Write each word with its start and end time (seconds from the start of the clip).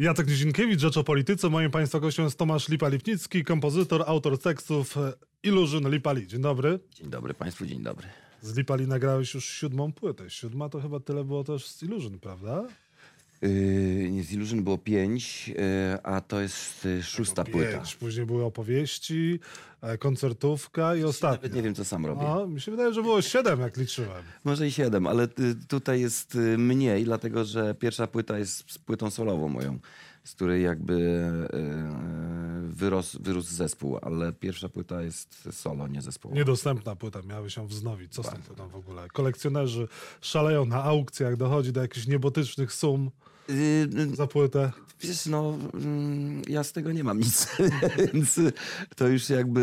Jacek 0.00 0.28
Nizinkiewicz, 0.28 0.80
Rzecz 0.80 0.96
o 0.96 1.04
Polityce. 1.04 1.50
Moim 1.50 1.70
Państwa 1.70 2.00
gościem 2.00 2.24
jest 2.24 2.38
Tomasz 2.38 2.68
Lipa-Lipnicki, 2.68 3.44
kompozytor, 3.44 4.04
autor 4.06 4.38
tekstów 4.38 4.96
e, 4.96 5.12
Illusion 5.42 5.90
Lipali. 5.90 6.26
Dzień 6.26 6.40
dobry. 6.40 6.78
Dzień 6.94 7.10
dobry 7.10 7.34
Państwu, 7.34 7.66
dzień 7.66 7.82
dobry. 7.82 8.06
Z 8.42 8.56
Lipali 8.56 8.86
nagrałeś 8.86 9.34
już 9.34 9.44
siódmą 9.44 9.92
płytę. 9.92 10.30
Siódma 10.30 10.68
to 10.68 10.80
chyba 10.80 11.00
tyle 11.00 11.24
było 11.24 11.44
też 11.44 11.66
z 11.66 11.82
Illusion, 11.82 12.18
prawda? 12.18 12.68
Yy, 13.42 14.22
z 14.22 14.32
Illusion 14.32 14.64
było 14.64 14.78
pięć, 14.78 15.48
yy, 15.48 15.54
a 16.02 16.20
to 16.20 16.40
jest 16.40 16.84
yy, 16.84 17.02
szósta 17.02 17.44
płyta. 17.44 17.78
Pięć. 17.78 17.96
Później 17.96 18.26
były 18.26 18.44
opowieści, 18.44 19.40
e, 19.80 19.98
koncertówka 19.98 20.94
i 20.94 20.98
Nawet 20.98 21.10
ostatnia. 21.10 21.48
nie 21.56 21.62
wiem, 21.62 21.74
co 21.74 21.84
sam 21.84 22.06
robię. 22.06 22.28
A, 22.28 22.46
mi 22.46 22.60
się 22.60 22.70
wydaje, 22.70 22.92
że 22.92 23.02
było 23.02 23.22
siedem, 23.22 23.60
jak 23.60 23.76
liczyłem. 23.76 24.22
Może 24.44 24.66
i 24.66 24.72
siedem, 24.72 25.06
ale 25.06 25.24
y, 25.24 25.28
tutaj 25.68 26.00
jest 26.00 26.34
y, 26.34 26.58
mniej, 26.58 27.04
dlatego 27.04 27.44
że 27.44 27.74
pierwsza 27.74 28.06
płyta 28.06 28.38
jest 28.38 28.78
płytą 28.78 29.10
solową 29.10 29.48
moją, 29.48 29.78
z 30.24 30.34
której 30.34 30.62
jakby 30.62 31.22
y, 32.70 33.18
wyrósł, 33.20 33.54
zespół, 33.54 33.98
ale 34.02 34.32
pierwsza 34.32 34.68
płyta 34.68 35.02
jest 35.02 35.48
solo, 35.52 35.88
nie 35.88 36.02
zespołowa. 36.02 36.38
Niedostępna 36.38 36.96
płyta, 36.96 37.22
miały 37.22 37.50
się 37.50 37.66
wznowić. 37.66 38.12
Co 38.12 38.22
z 38.22 38.26
tą 38.26 38.42
płytą 38.42 38.68
w 38.68 38.76
ogóle? 38.76 39.08
Kolekcjonerzy 39.08 39.88
szaleją 40.20 40.66
na 40.66 40.84
aukcjach, 40.84 41.36
dochodzi 41.36 41.72
do 41.72 41.82
jakichś 41.82 42.06
niebotycznych 42.06 42.72
sum 42.72 43.10
Y, 43.50 43.88
y, 44.12 44.16
za 44.16 44.26
płytę. 44.26 44.72
Wiesz, 45.00 45.26
no, 45.26 45.58
mm, 45.74 46.42
ja 46.48 46.64
z 46.64 46.72
tego 46.72 46.92
nie 46.92 47.04
mam 47.04 47.18
nic, 47.18 47.48
więc 48.12 48.40
to 48.96 49.08
już 49.08 49.30
jakby 49.30 49.60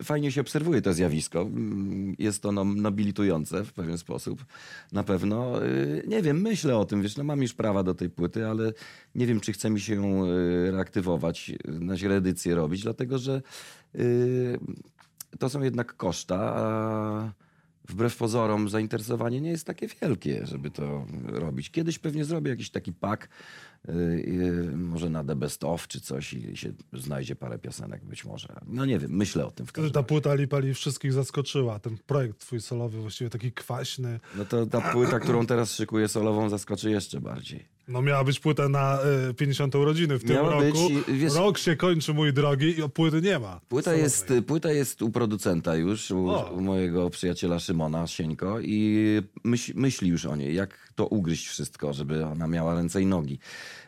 y, 0.00 0.04
fajnie 0.04 0.32
się 0.32 0.40
obserwuje 0.40 0.82
to 0.82 0.92
zjawisko. 0.92 1.40
Mm, 1.42 2.14
Jest 2.18 2.42
to 2.42 2.52
no, 2.52 2.64
nobilitujące 2.64 3.64
w 3.64 3.72
pewien 3.72 3.98
sposób, 3.98 4.44
na 4.92 5.02
pewno. 5.04 5.52
Nie 6.06 6.22
wiem, 6.22 6.40
myślę 6.40 6.78
o 6.78 6.84
tym, 6.84 7.02
wiesz, 7.02 7.16
no 7.16 7.24
mam 7.24 7.42
już 7.42 7.54
prawa 7.54 7.82
do 7.82 7.94
tej 7.94 8.10
płyty, 8.10 8.46
ale 8.46 8.72
nie 9.14 9.26
wiem, 9.26 9.40
czy 9.40 9.52
chce 9.52 9.70
mi 9.70 9.80
się 9.80 10.22
reaktywować, 10.70 11.52
na 11.68 11.94
reedycję 12.02 12.54
robić, 12.54 12.82
dlatego 12.82 13.18
że 13.18 13.42
to 15.38 15.48
są 15.48 15.62
jednak 15.62 15.96
koszta, 15.96 16.54
a 16.56 17.32
wbrew 17.88 18.16
pozorom 18.16 18.68
zainteresowanie 18.68 19.40
nie 19.40 19.50
jest 19.50 19.66
takie 19.66 19.88
wielkie, 20.02 20.46
żeby 20.46 20.70
to 20.70 21.06
robić. 21.24 21.70
Kiedyś 21.70 21.98
pewnie 21.98 22.24
zrobię 22.24 22.50
jakiś 22.50 22.70
taki 22.70 22.92
pak, 22.92 23.28
yy, 23.88 24.72
może 24.76 25.10
na 25.10 25.24
The 25.24 25.36
Best 25.36 25.64
Of 25.64 25.88
czy 25.88 26.00
coś 26.00 26.32
i 26.32 26.56
się 26.56 26.72
znajdzie 26.92 27.36
parę 27.36 27.58
piosenek 27.58 28.04
być 28.04 28.24
może. 28.24 28.48
No 28.66 28.84
nie 28.84 28.98
wiem, 28.98 29.10
myślę 29.10 29.46
o 29.46 29.50
tym 29.50 29.66
w 29.66 29.72
każdym 29.72 29.92
ta 29.92 30.02
płyta 30.02 30.34
Lipali 30.34 30.74
wszystkich 30.74 31.12
zaskoczyła. 31.12 31.78
Ten 31.78 31.98
projekt 32.06 32.38
twój 32.38 32.60
solowy, 32.60 33.00
właściwie 33.00 33.30
taki 33.30 33.52
kwaśny. 33.52 34.20
No 34.36 34.44
to 34.44 34.66
ta 34.66 34.80
płyta, 34.92 35.20
którą 35.20 35.46
teraz 35.46 35.74
szykuję 35.74 36.08
solową 36.08 36.48
zaskoczy 36.48 36.90
jeszcze 36.90 37.20
bardziej. 37.20 37.75
No 37.88 38.02
miała 38.02 38.24
być 38.24 38.40
płyta 38.40 38.68
na 38.68 38.98
y, 39.30 39.34
50 39.34 39.74
urodziny 39.74 40.18
w 40.18 40.24
tym 40.24 40.36
Miała 40.36 40.50
roku. 40.50 40.64
być 40.64 41.04
wiesz- 41.20 41.34
Rok 41.34 41.58
się 41.58 41.76
kończy, 41.76 42.14
mój 42.14 42.32
drogi, 42.32 42.80
i 42.80 42.88
płyty 42.88 43.22
nie 43.22 43.38
ma. 43.38 43.60
Płyta 43.68 43.94
jest, 43.94 44.32
płyta 44.46 44.72
jest 44.72 45.02
u 45.02 45.10
producenta 45.10 45.76
już, 45.76 46.10
u, 46.10 46.24
u 46.54 46.60
mojego 46.60 47.10
przyjaciela 47.10 47.58
Szymona 47.58 48.06
Sieńko 48.06 48.60
i 48.60 49.06
myśl, 49.44 49.72
myśli 49.76 50.08
już 50.08 50.26
o 50.26 50.36
niej, 50.36 50.54
jak 50.54 50.92
to 50.94 51.06
ugryźć 51.06 51.46
wszystko, 51.48 51.92
żeby 51.92 52.24
ona 52.24 52.46
miała 52.46 52.74
ręce 52.74 53.02
i 53.02 53.06
nogi. 53.06 53.38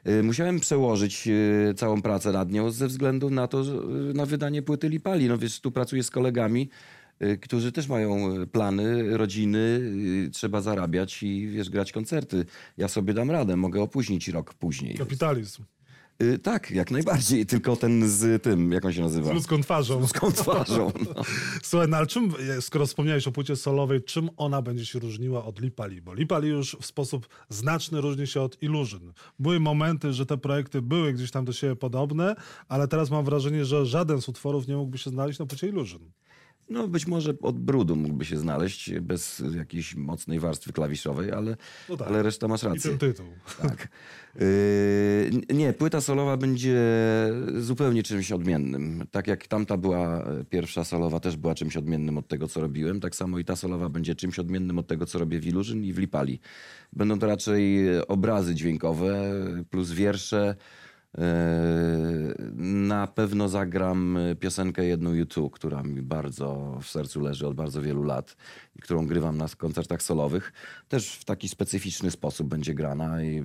Y, 0.08 0.22
Musiałem 0.22 0.60
przełożyć 0.60 1.28
y, 1.28 1.74
całą 1.76 2.02
pracę 2.02 2.32
nad 2.32 2.50
nią 2.52 2.70
ze 2.70 2.86
względu 2.86 3.30
na 3.30 3.48
to, 3.48 3.62
na 4.14 4.26
wydanie 4.26 4.62
płyty 4.62 4.88
Lipali. 4.88 5.28
No 5.28 5.38
wiesz, 5.38 5.60
tu 5.60 5.70
pracuję 5.70 6.02
z 6.02 6.10
kolegami, 6.10 6.68
którzy 7.40 7.72
też 7.72 7.88
mają 7.88 8.40
y, 8.42 8.46
plany, 8.46 9.16
rodziny, 9.16 9.58
y, 10.26 10.30
trzeba 10.32 10.60
zarabiać 10.60 11.22
i 11.22 11.48
wiesz, 11.48 11.70
grać 11.70 11.92
koncerty. 11.92 12.44
Ja 12.76 12.88
sobie 12.88 13.14
dam 13.14 13.30
radę, 13.30 13.56
mogę 13.56 13.82
opóźnić 13.82 14.28
rok 14.28 14.54
później. 14.54 14.94
Kapitalizm. 14.94 15.62
Y, 16.22 16.38
Tak, 16.38 16.70
jak 16.70 16.90
najbardziej, 16.90 17.46
tylko 17.46 17.76
ten 17.76 18.08
z 18.08 18.42
tym, 18.42 18.72
jak 18.72 18.84
on 18.84 18.92
się 18.92 19.00
nazywa? 19.00 19.30
Z 19.30 19.34
ludzką 19.34 19.62
twarzą. 19.62 20.00
ludzką 20.00 20.32
twarzą. 20.32 20.92
No. 21.04 21.22
Słuchaj, 21.62 21.88
no 21.88 21.96
ale 21.96 22.06
czym, 22.06 22.32
skoro 22.60 22.86
wspomniałeś 22.86 23.26
o 23.28 23.32
płycie 23.32 23.56
solowej, 23.56 24.02
czym 24.02 24.30
ona 24.36 24.62
będzie 24.62 24.86
się 24.86 24.98
różniła 24.98 25.44
od 25.44 25.60
Lipali? 25.60 26.02
Bo 26.02 26.14
Lipali 26.14 26.48
już 26.48 26.76
w 26.80 26.86
sposób 26.86 27.28
znaczny 27.48 28.00
różni 28.00 28.26
się 28.26 28.40
od 28.40 28.62
Illusion. 28.62 29.12
Były 29.38 29.60
momenty, 29.60 30.12
że 30.12 30.26
te 30.26 30.36
projekty 30.36 30.82
były 30.82 31.12
gdzieś 31.12 31.30
tam 31.30 31.44
do 31.44 31.52
siebie 31.52 31.76
podobne, 31.76 32.36
ale 32.68 32.88
teraz 32.88 33.10
mam 33.10 33.24
wrażenie, 33.24 33.64
że 33.64 33.86
żaden 33.86 34.22
z 34.22 34.28
utworów 34.28 34.68
nie 34.68 34.76
mógłby 34.76 34.98
się 34.98 35.10
znaleźć 35.10 35.38
na 35.38 35.46
płycie 35.46 35.68
Illusion. 35.68 36.10
No 36.70 36.88
być 36.88 37.06
może 37.06 37.34
od 37.42 37.58
brudu 37.58 37.96
mógłby 37.96 38.24
się 38.24 38.36
znaleźć 38.36 38.92
bez 39.00 39.42
jakiejś 39.56 39.94
mocnej 39.94 40.40
warstwy 40.40 40.72
klawiszowej, 40.72 41.32
ale, 41.32 41.56
No 41.88 41.96
tak. 41.96 42.08
ale 42.08 42.22
reszta 42.22 42.48
masz 42.48 42.62
I 42.62 42.66
rację. 42.66 42.90
ten 42.90 42.98
tytuł. 42.98 43.26
Tak. 43.62 43.88
Yy, 44.34 45.54
nie, 45.54 45.72
płyta 45.72 46.00
solowa 46.00 46.36
będzie 46.36 46.76
zupełnie 47.58 48.02
czymś 48.02 48.32
odmiennym. 48.32 49.04
Tak 49.10 49.26
jak 49.26 49.46
tamta 49.46 49.76
była 49.76 50.24
pierwsza 50.50 50.84
solowa, 50.84 51.20
też 51.20 51.36
była 51.36 51.54
czymś 51.54 51.76
odmiennym 51.76 52.18
od 52.18 52.28
tego, 52.28 52.48
co 52.48 52.60
robiłem. 52.60 53.00
Tak 53.00 53.16
samo 53.16 53.38
i 53.38 53.44
ta 53.44 53.56
solowa 53.56 53.88
będzie 53.88 54.14
czymś 54.14 54.38
odmiennym 54.38 54.78
od 54.78 54.86
tego, 54.86 55.06
co 55.06 55.18
robię 55.18 55.40
w 55.40 55.46
i 55.84 55.92
w 55.92 55.98
Lipali. 55.98 56.40
Będą 56.92 57.18
to 57.18 57.26
raczej 57.26 57.86
obrazy 58.08 58.54
dźwiękowe 58.54 59.32
plus 59.70 59.90
wiersze. 59.90 60.56
Yy, 61.14 61.24
Na 62.88 63.06
pewno 63.06 63.48
zagram 63.48 64.18
piosenkę 64.40 64.84
jedną 64.84 65.12
YouTube, 65.12 65.54
która 65.54 65.82
mi 65.82 66.02
bardzo 66.02 66.78
w 66.82 66.88
sercu 66.88 67.20
leży 67.20 67.46
od 67.46 67.54
bardzo 67.54 67.82
wielu 67.82 68.02
lat 68.02 68.36
i 68.76 68.78
którą 68.78 69.06
grywam 69.06 69.38
na 69.38 69.48
koncertach 69.48 70.02
solowych. 70.02 70.52
Też 70.88 71.08
w 71.08 71.24
taki 71.24 71.48
specyficzny 71.48 72.10
sposób 72.10 72.48
będzie 72.48 72.74
grana 72.74 73.22
i 73.22 73.34
yy, 73.34 73.42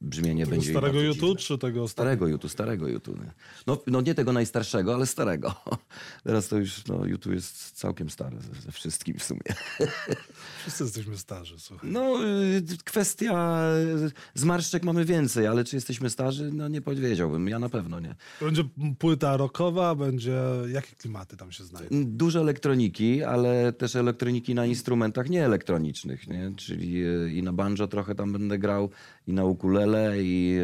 brzmienie 0.00 0.44
Tego 0.44 0.56
będzie 0.56 0.70
starego 0.70 1.00
YouTube, 1.00 1.38
czy 1.38 1.58
tego 1.58 1.88
starego? 1.88 2.28
YouTube, 2.28 2.50
starego 2.50 2.88
YouTube. 2.88 3.20
No, 3.66 3.82
no 3.86 4.00
nie 4.00 4.14
tego 4.14 4.32
najstarszego, 4.32 4.94
ale 4.94 5.06
starego. 5.06 5.54
Teraz 6.24 6.48
to 6.48 6.58
już 6.58 6.86
no, 6.86 7.06
YouTube 7.06 7.32
jest 7.32 7.70
całkiem 7.70 8.10
stary 8.10 8.36
ze, 8.40 8.60
ze 8.62 8.72
wszystkim 8.72 9.18
w 9.18 9.22
sumie. 9.22 9.40
Wszyscy 10.60 10.84
jesteśmy 10.84 11.18
starzy, 11.18 11.58
słuchaj. 11.58 11.90
No, 11.90 12.24
y, 12.24 12.62
kwestia 12.84 13.60
y, 14.06 14.10
zmarszczek 14.34 14.82
mamy 14.82 15.04
więcej, 15.04 15.46
ale 15.46 15.64
czy 15.64 15.76
jesteśmy 15.76 16.10
starzy? 16.10 16.50
No 16.52 16.68
nie 16.68 16.75
powiedziałbym, 16.82 17.48
ja 17.48 17.58
na 17.58 17.68
pewno 17.68 18.00
nie. 18.00 18.14
Będzie 18.40 18.64
płyta 18.98 19.36
rockowa, 19.36 19.94
będzie... 19.94 20.40
Jakie 20.72 20.96
klimaty 20.96 21.36
tam 21.36 21.52
się 21.52 21.64
znajdą? 21.64 21.88
Dużo 22.04 22.40
elektroniki, 22.40 23.22
ale 23.22 23.72
też 23.72 23.96
elektroniki 23.96 24.54
na 24.54 24.66
instrumentach 24.66 25.30
nieelektronicznych, 25.30 26.28
nie? 26.28 26.52
czyli 26.56 27.06
y, 27.06 27.32
i 27.32 27.42
na 27.42 27.52
banjo 27.52 27.86
trochę 27.86 28.14
tam 28.14 28.32
będę 28.32 28.58
grał, 28.58 28.90
i 29.26 29.32
na 29.32 29.44
ukulele, 29.44 30.22
i 30.22 30.58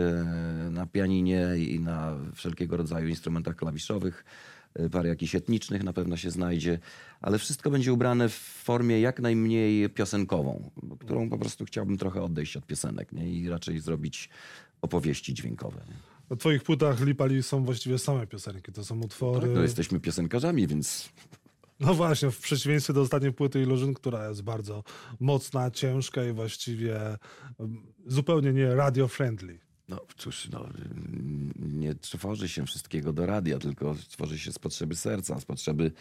y, 0.67 0.71
na 0.71 0.87
pianinie, 0.87 1.49
i 1.59 1.81
na 1.81 2.17
wszelkiego 2.35 2.77
rodzaju 2.77 3.09
instrumentach 3.09 3.57
klawiszowych. 3.57 4.25
Parę 4.93 5.09
jakichś 5.09 5.35
etnicznych 5.35 5.85
na 5.85 5.93
pewno 5.93 6.17
się 6.17 6.31
znajdzie, 6.31 6.79
ale 7.21 7.39
wszystko 7.39 7.71
będzie 7.71 7.93
ubrane 7.93 8.29
w 8.29 8.35
formie 8.35 9.01
jak 9.01 9.21
najmniej 9.21 9.91
piosenkową, 9.91 10.71
którą 11.01 11.31
po 11.31 11.39
prostu 11.39 11.65
chciałbym 11.65 11.99
trochę 11.99 12.23
odejść 12.23 12.57
od 12.57 12.67
piosenek 12.67 13.13
nie? 13.13 13.31
i 13.31 13.49
raczej 13.49 13.81
zrobić 13.81 14.29
opowieści 14.83 15.35
dźwiękowe. 15.35 15.81
Nie? 15.89 15.95
Na 16.31 16.37
twoich 16.37 16.63
płytach 16.63 17.01
Lipali 17.01 17.43
są 17.43 17.65
właściwie 17.65 17.99
same 17.99 18.27
piosenki. 18.27 18.73
To 18.73 18.85
są 18.85 19.01
utwory... 19.01 19.49
No, 19.49 19.63
jesteśmy 19.63 20.01
piosenkarzami, 20.01 20.67
więc 20.67 21.09
No 21.81 21.95
właśnie, 21.95 22.31
w 22.31 22.39
przeciwieństwie 22.39 22.93
do 22.93 23.01
ostatniej 23.01 23.33
płyty 23.33 23.63
Illusion, 23.63 23.95
która 23.95 24.29
jest 24.29 24.43
bardzo 24.43 24.85
mocna, 25.21 25.71
ciężka 25.71 26.25
i 26.25 26.33
właściwie 26.33 27.19
zupełnie 28.07 28.53
nie 28.53 28.75
radio-friendly. 28.75 29.59
No 29.93 30.01
cóż, 30.17 30.49
no, 30.53 30.69
nie 31.57 31.95
tworzy 31.95 32.49
się 32.49 32.67
wszystkiego 32.67 33.13
do 33.13 33.27
radia, 33.27 33.59
tylko 33.59 33.95
tworzy 34.09 34.39
się 34.39 34.53
z 34.53 34.59
potrzeby 34.59 34.97
serca, 34.97 35.41
z 35.41 35.45
potrzeby, 35.45 35.93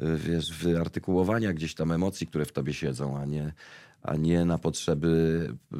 y, 0.00 0.16
wiesz, 0.16 0.52
wyartykułowania 0.52 1.52
gdzieś 1.52 1.74
tam 1.74 1.92
emocji, 1.92 2.26
które 2.26 2.44
w 2.44 2.52
tobie 2.52 2.74
siedzą, 2.74 3.18
a 3.18 3.24
nie, 3.24 3.52
a 4.02 4.16
nie 4.16 4.44
na 4.44 4.58
potrzeby 4.58 5.08
y, 5.72 5.76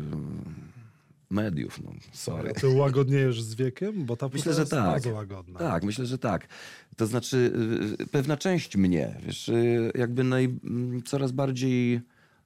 mediów. 1.30 1.82
No, 1.84 1.90
sorry. 2.12 2.50
A 2.50 2.60
ty 2.60 2.68
łagodniejesz 2.68 3.42
z 3.42 3.54
wiekiem? 3.54 4.04
Bo 4.04 4.16
ta 4.16 4.28
Myślę, 4.32 4.54
że 4.54 4.60
jest 4.60 4.70
tak. 4.70 4.84
bardzo 4.84 5.10
łagodna. 5.10 5.58
Tak, 5.58 5.84
myślę, 5.84 6.06
że 6.06 6.18
tak. 6.18 6.48
To 6.96 7.06
znaczy, 7.06 7.52
y, 8.00 8.06
pewna 8.06 8.36
część 8.36 8.76
mnie, 8.76 9.16
wiesz, 9.26 9.48
y, 9.48 9.92
jakby 9.94 10.24
naj, 10.24 10.44
mm, 10.44 11.02
coraz 11.02 11.32
bardziej 11.32 12.00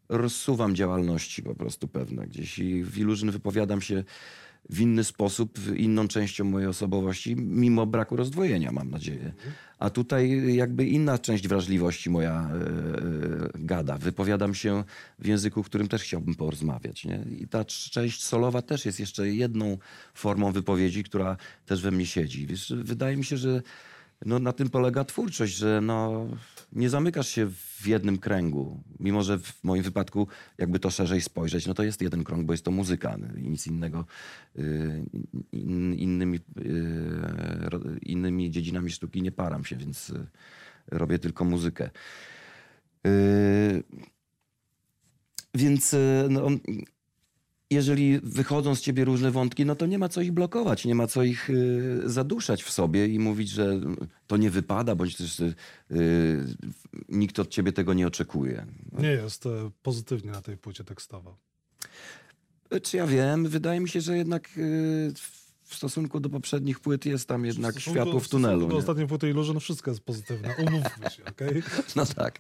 rozsuwam 0.09 0.75
działalności 0.75 1.43
po 1.43 1.55
prostu 1.55 1.89
pewne 1.89 2.27
gdzieś 2.27 2.59
i 2.59 2.85
w 2.85 2.99
Illusion 2.99 3.31
wypowiadam 3.31 3.81
się 3.81 4.05
w 4.71 4.81
inny 4.81 5.05
sposób, 5.05 5.59
inną 5.77 6.09
częścią 6.09 6.45
mojej 6.45 6.69
osobowości, 6.69 7.37
mimo 7.37 7.87
braku 7.87 8.17
rozdwojenia, 8.17 8.73
mam 8.73 8.91
nadzieję. 8.91 9.33
A 9.79 9.91
tutaj 9.91 10.55
jakby 10.55 10.87
inna 10.87 11.19
część 11.19 11.49
wrażliwości 11.49 12.11
moja 12.11 12.51
e, 12.51 13.49
gada. 13.55 13.99
Wypowiadam 13.99 14.55
się 14.55 14.85
w 15.19 15.27
języku, 15.27 15.63
którym 15.63 15.89
też 15.89 16.03
chciałbym 16.03 16.35
porozmawiać. 16.35 17.05
Nie? 17.05 17.25
I 17.39 17.49
ta 17.49 17.65
część 17.65 18.25
solowa 18.25 18.63
też 18.63 18.87
jest 18.87 19.01
jeszcze 19.01 19.29
jedną 19.29 19.79
formą 20.15 20.53
wypowiedzi, 20.53 21.05
która 21.05 21.37
też 21.67 21.83
we 21.83 21.91
mnie 21.91 22.07
siedzi. 22.07 22.47
Wiesz, 22.47 22.73
wydaje 22.77 23.17
mi 23.17 23.25
się, 23.25 23.37
że 23.37 23.62
no, 24.25 24.39
na 24.39 24.53
tym 24.53 24.71
polega 24.71 25.05
twórczość, 25.05 25.57
że 25.57 25.81
no, 25.81 26.29
nie 26.73 26.91
zamykasz 26.91 27.29
się 27.29 27.47
w 27.51 27.87
jednym 27.87 28.19
kręgu. 28.19 28.83
Mimo, 29.01 29.23
że 29.23 29.39
w 29.39 29.65
moim 29.65 29.83
wypadku, 29.83 30.29
jakby 30.59 30.79
to 30.79 30.91
szerzej 30.91 31.21
spojrzeć, 31.21 31.67
no 31.67 31.75
to 31.75 31.83
jest 31.83 32.03
jeden 32.03 32.25
krąg, 32.25 32.47
bo 32.47 32.53
jest 32.53 32.65
to 32.65 32.71
muzyka 32.71 33.17
no, 33.17 33.39
i 33.39 33.49
nic 33.49 33.67
innego. 33.67 34.05
Y, 34.59 35.05
innymi, 35.53 36.39
y, 36.59 37.99
innymi 38.03 38.51
dziedzinami 38.51 38.91
sztuki 38.91 39.23
nie 39.23 39.33
param 39.33 39.65
się, 39.65 39.77
więc 39.77 40.11
y, 40.11 40.27
robię 40.87 41.19
tylko 41.19 41.45
muzykę. 41.45 41.91
Więc 45.55 45.97
no, 46.29 46.49
jeżeli 47.71 48.21
wychodzą 48.23 48.75
z 48.75 48.81
ciebie 48.81 49.05
różne 49.05 49.31
wątki, 49.31 49.67
no 49.67 49.77
to 49.77 49.87
nie 49.87 49.99
ma 49.99 50.09
co 50.09 50.21
ich 50.21 50.33
blokować, 50.33 50.85
nie 50.85 50.95
ma 50.95 51.07
co 51.07 51.23
ich 51.23 51.51
y, 51.51 52.03
zaduszać 52.05 52.63
w 52.63 52.71
sobie 52.71 53.07
i 53.07 53.19
mówić, 53.19 53.51
że 53.51 53.81
to 54.27 54.37
nie 54.37 54.51
wypada, 54.51 54.95
bądź 54.95 55.17
też 55.17 55.41
y, 55.41 55.55
y, 55.91 56.45
nikt 57.09 57.39
od 57.39 57.49
ciebie 57.49 57.73
tego 57.73 57.95
nie 57.95 58.07
oczekuje. 58.07 58.67
Nie 58.99 59.09
jest 59.09 59.47
e, 59.47 59.71
pozytywnie 59.83 60.31
na 60.31 60.43
tej 60.43 60.57
płycie 60.57 60.85
tekstowo. 60.85 61.37
Czy 62.83 62.97
ja 62.97 63.07
wiem? 63.07 63.49
Wydaje 63.49 63.81
mi 63.81 63.89
się, 63.89 64.01
że 64.01 64.17
jednak 64.17 64.51
w 65.67 65.75
stosunku 65.75 66.21
do 66.21 66.29
poprzednich 66.29 66.81
płyt 66.81 67.07
jest 67.07 67.29
tam 67.29 67.45
jednak 67.45 67.75
W 67.75 67.79
stosunku- 67.79 67.91
światło 68.01 68.21
w 68.21 68.29
tunelu. 68.29 68.67
Do 68.67 68.73
nie? 68.73 68.79
ostatniej 68.79 69.07
płyty 69.07 69.31
Illusion 69.31 69.61
wszystko 69.61 69.91
jest 69.91 70.01
pozytywne. 70.05 70.55
Umówmy 70.59 71.11
się, 71.11 71.25
okej? 71.25 71.63
No 71.97 72.07
tak. 72.07 72.39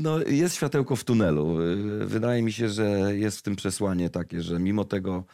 No, 0.00 0.18
jest 0.22 0.54
światełko 0.54 0.96
w 0.96 1.04
tunelu. 1.04 1.60
Y, 1.60 2.06
Wydaje 2.06 2.42
mi 2.42 2.52
się, 2.52 2.68
że 2.68 3.16
jest 3.16 3.38
w 3.38 3.42
tym 3.42 3.56
przesłanie 3.56 4.10
takie, 4.10 4.42
że 4.42 4.58
mimo 4.58 4.84
tego 4.84 5.24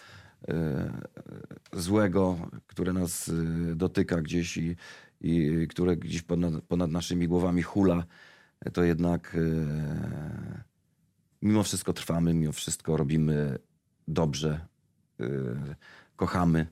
y, 0.48 0.52
złego, 1.80 2.38
które 2.66 2.92
nas 2.92 3.28
y, 3.28 3.32
dotyka 3.76 4.22
gdzieś 4.22 4.56
i, 4.56 4.76
i 5.20 5.66
które 5.68 5.96
gdzieś 5.96 6.22
ponad, 6.22 6.54
ponad 6.68 6.90
naszymi 6.90 7.28
głowami 7.28 7.62
hula, 7.62 8.04
to 8.72 8.82
jednak 8.82 9.36
mimo 11.42 11.62
wszystko 11.62 11.92
trwamy, 11.92 12.34
mimo 12.34 12.52
wszystko 12.52 12.96
robimy 12.96 13.58
dobrze, 14.08 14.66
kochamy. 16.16 16.66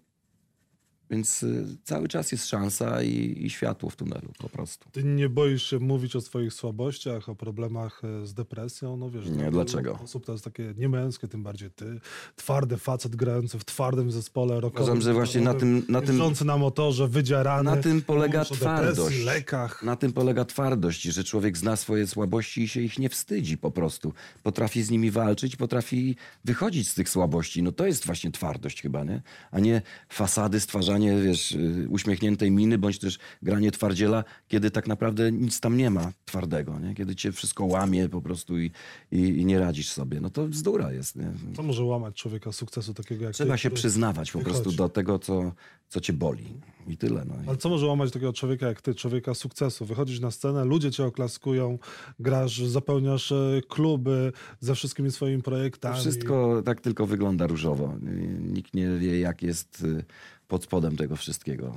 Więc 1.10 1.42
y, 1.42 1.64
cały 1.84 2.08
czas 2.08 2.32
jest 2.32 2.46
szansa 2.48 3.02
i, 3.02 3.38
i 3.46 3.50
światło 3.50 3.90
w 3.90 3.96
tunelu 3.96 4.28
po 4.38 4.48
prostu. 4.48 4.88
Ty 4.92 5.04
nie 5.04 5.28
boisz 5.28 5.70
się 5.70 5.78
mówić 5.78 6.16
o 6.16 6.20
swoich 6.20 6.52
słabościach, 6.52 7.28
o 7.28 7.34
problemach 7.34 8.02
e, 8.22 8.26
z 8.26 8.34
depresją? 8.34 8.96
No 8.96 9.10
wiesz, 9.10 9.26
Nie, 9.28 9.50
dlaczego? 9.50 9.98
osób 10.04 10.26
to 10.26 10.32
jest 10.32 10.44
takie 10.44 10.74
niemęskie, 10.76 11.28
tym 11.28 11.42
bardziej 11.42 11.70
ty. 11.70 12.00
Twardy 12.36 12.76
facet 12.76 13.16
grający 13.16 13.58
w 13.58 13.64
twardym 13.64 14.10
zespole 14.12 14.60
rockowym. 14.60 14.84
Uważam, 14.84 15.00
że 15.02 15.12
właśnie 15.14 15.40
na 15.40 15.54
tym- 15.54 15.82
na 15.88 16.00
tym- 16.02 16.20
na 16.44 16.56
motorze, 16.58 17.08
wydzierany. 17.08 17.70
Na 17.70 17.76
tym 17.76 18.02
polega 18.02 18.40
o 18.40 18.42
depresji, 18.44 18.60
twardość. 18.60 19.24
lekach. 19.24 19.82
Na 19.82 19.96
tym 19.96 20.12
polega 20.12 20.44
twardość, 20.44 21.02
że 21.02 21.24
człowiek 21.24 21.58
zna 21.58 21.76
swoje 21.76 22.06
słabości 22.06 22.62
i 22.62 22.68
się 22.68 22.80
ich 22.80 22.98
nie 22.98 23.08
wstydzi 23.08 23.58
po 23.58 23.70
prostu. 23.70 24.12
Potrafi 24.42 24.82
z 24.82 24.90
nimi 24.90 25.10
walczyć, 25.10 25.56
potrafi 25.56 26.16
wychodzić 26.44 26.88
z 26.88 26.94
tych 26.94 27.08
słabości. 27.08 27.62
No 27.62 27.72
to 27.72 27.86
jest 27.86 28.06
właśnie 28.06 28.30
twardość 28.30 28.82
chyba, 28.82 29.04
nie? 29.04 29.22
A 29.50 29.60
nie 29.60 29.82
fasady, 30.08 30.60
stwarzanie, 30.94 31.22
wiesz, 31.22 31.52
y, 31.52 31.86
uśmiechniętej 31.90 32.50
miny, 32.50 32.78
bądź 32.78 32.98
też 32.98 33.18
granie 33.42 33.70
twardziela, 33.70 34.24
kiedy 34.48 34.70
tak 34.70 34.86
naprawdę 34.88 35.32
nic 35.32 35.60
tam 35.60 35.76
nie 35.76 35.90
ma 35.90 36.12
twardego, 36.24 36.78
nie? 36.78 36.94
Kiedy 36.94 37.16
cię 37.16 37.32
wszystko 37.32 37.64
łamie 37.64 38.08
po 38.08 38.20
prostu 38.22 38.58
i, 38.58 38.70
i, 39.12 39.18
i 39.18 39.44
nie 39.44 39.58
radzisz 39.58 39.88
sobie. 39.90 40.20
No 40.20 40.30
to 40.30 40.46
bzdura 40.48 40.92
jest, 40.92 41.16
nie? 41.16 41.32
To 41.56 41.62
może 41.62 41.84
łamać 41.84 42.16
człowieka 42.16 42.52
sukcesu 42.52 42.94
takiego 42.94 43.24
jak 43.24 43.34
Trzeba 43.34 43.54
ty, 43.54 43.58
się 43.58 43.68
który- 43.68 43.78
przyznawać 43.78 44.32
po 44.32 44.38
prostu 44.38 44.72
do 44.72 44.88
tego, 44.88 45.18
co, 45.18 45.52
co 45.88 46.00
cię 46.00 46.12
boli. 46.12 46.44
I 46.86 46.96
tyle. 46.96 47.24
No. 47.24 47.34
Ale 47.46 47.56
co 47.56 47.68
może 47.68 47.86
łamać 47.86 48.12
takiego 48.12 48.32
człowieka 48.32 48.66
jak 48.66 48.82
ty, 48.82 48.94
człowieka 48.94 49.34
sukcesu? 49.34 49.84
Wychodzisz 49.84 50.20
na 50.20 50.30
scenę, 50.30 50.64
ludzie 50.64 50.90
cię 50.90 51.04
oklaskują, 51.04 51.78
grasz, 52.18 52.58
zapełniasz 52.62 53.32
e, 53.32 53.60
kluby 53.68 54.32
ze 54.60 54.74
wszystkimi 54.74 55.10
swoimi 55.10 55.42
projektami. 55.42 55.96
Wszystko 55.96 56.62
tak 56.64 56.80
tylko 56.80 57.06
wygląda 57.06 57.46
różowo. 57.46 57.94
Nikt 58.40 58.74
nie 58.74 58.88
wie, 58.98 59.20
jak 59.20 59.42
jest 59.42 59.82
y, 59.84 60.04
pod 60.48 60.64
spodem 60.64 60.96
tego 60.96 61.16
wszystkiego. 61.16 61.76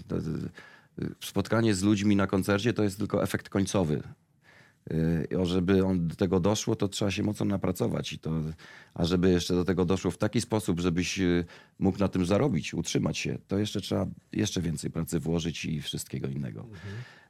Spotkanie 1.24 1.76
z 1.76 1.84
ludźmi 1.84 2.16
na 2.16 2.28
koncercie 2.28 2.74
to 2.74 2.84
jest 2.84 2.98
tylko 2.98 3.24
efekt 3.24 3.50
końcowy. 3.50 4.04
Y, 4.92 5.40
O, 5.40 5.46
żeby 5.46 5.86
on 5.86 6.08
do 6.08 6.16
tego 6.16 6.40
doszło, 6.40 6.76
to 6.76 6.88
trzeba 6.88 7.12
się 7.12 7.24
mocno 7.24 7.46
napracować. 7.46 8.14
I 8.14 8.20
to, 8.20 8.32
a 8.94 9.06
żeby 9.06 9.30
jeszcze 9.30 9.54
do 9.54 9.66
tego 9.66 9.86
doszło 9.86 10.12
w 10.12 10.18
taki 10.18 10.42
sposób, 10.42 10.80
żebyś 10.80 11.20
y, 11.20 11.46
mógł 11.80 12.00
na 12.00 12.08
tym 12.08 12.26
zarobić, 12.26 12.74
utrzymać 12.74 13.18
się, 13.18 13.38
to 13.48 13.58
jeszcze 13.58 13.82
trzeba 13.82 14.08
jeszcze 14.32 14.62
więcej 14.62 14.92
pracy 14.92 15.20
włożyć 15.20 15.66
i 15.66 15.82
wszystkiego 15.82 16.28
innego. 16.28 16.66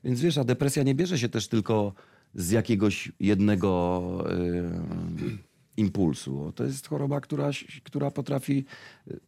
Więc 0.04 0.22
wiesz, 0.22 0.38
a 0.38 0.44
depresja 0.44 0.84
nie 0.84 0.96
bierze 0.96 1.20
się 1.20 1.30
też 1.30 1.48
tylko 1.48 1.94
z 2.36 2.52
jakiegoś 2.52 3.12
jednego 3.20 4.24
y, 4.32 5.38
impulsu. 5.78 6.52
To 6.56 6.64
jest 6.64 6.88
choroba, 6.88 7.22
która, 7.22 7.50
która 7.84 8.12
potrafi 8.12 8.66
y, 9.12 9.20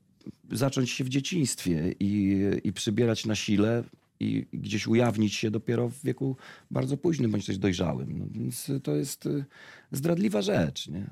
zacząć 0.52 0.90
się 0.92 1.04
w 1.04 1.10
dzieciństwie 1.10 1.96
i, 2.00 2.38
i 2.64 2.74
przybierać 2.74 3.26
na 3.26 3.36
sile 3.36 3.84
i 4.20 4.46
gdzieś 4.54 4.88
ujawnić 4.88 5.34
się 5.34 5.52
dopiero 5.52 5.90
w 5.90 6.04
wieku 6.04 6.38
bardzo 6.72 6.98
późnym, 6.98 7.32
bądź 7.32 7.46
też 7.46 7.58
dojrzałym. 7.58 8.20
No, 8.20 8.26
więc 8.32 8.72
to 8.84 8.96
jest 8.96 9.26
y, 9.26 9.46
zdradliwa 9.92 10.42
rzecz. 10.42 10.88
Nie? 10.88 11.08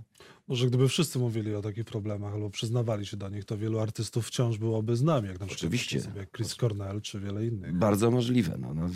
Może 0.47 0.67
gdyby 0.67 0.87
wszyscy 0.87 1.19
mówili 1.19 1.55
o 1.55 1.61
takich 1.61 1.85
problemach 1.85 2.33
albo 2.33 2.49
przyznawali 2.49 3.05
się 3.05 3.17
do 3.17 3.29
nich, 3.29 3.45
to 3.45 3.57
wielu 3.57 3.79
artystów 3.79 4.27
wciąż 4.27 4.57
byłoby 4.57 4.95
z 4.95 5.03
nami, 5.03 5.27
jak 5.27 5.39
na 5.39 5.45
przykład 5.45 5.59
Oczywiście. 5.59 6.01
jak 6.15 6.31
Chris 6.31 6.55
Cornell 6.55 7.01
czy 7.01 7.19
wiele 7.19 7.45
innych. 7.45 7.77
Bardzo 7.77 8.11
możliwe. 8.11 8.57
No, 8.59 8.73
no, 8.73 8.89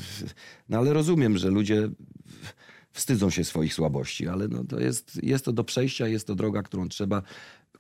no 0.70 0.78
ale 0.78 0.94
rozumiem, 0.94 1.38
że 1.38 1.50
ludzie 1.50 1.90
wstydzą 2.92 3.30
się 3.30 3.44
swoich 3.44 3.74
słabości, 3.74 4.28
ale 4.28 4.48
no, 4.48 4.64
to 4.64 4.80
jest, 4.80 5.24
jest 5.24 5.46
to 5.46 5.54
do 5.54 5.64
przejścia, 5.64 6.08
jest 6.08 6.28
to 6.28 6.36
droga, 6.36 6.62
którą 6.62 6.90
trzeba, 6.90 7.22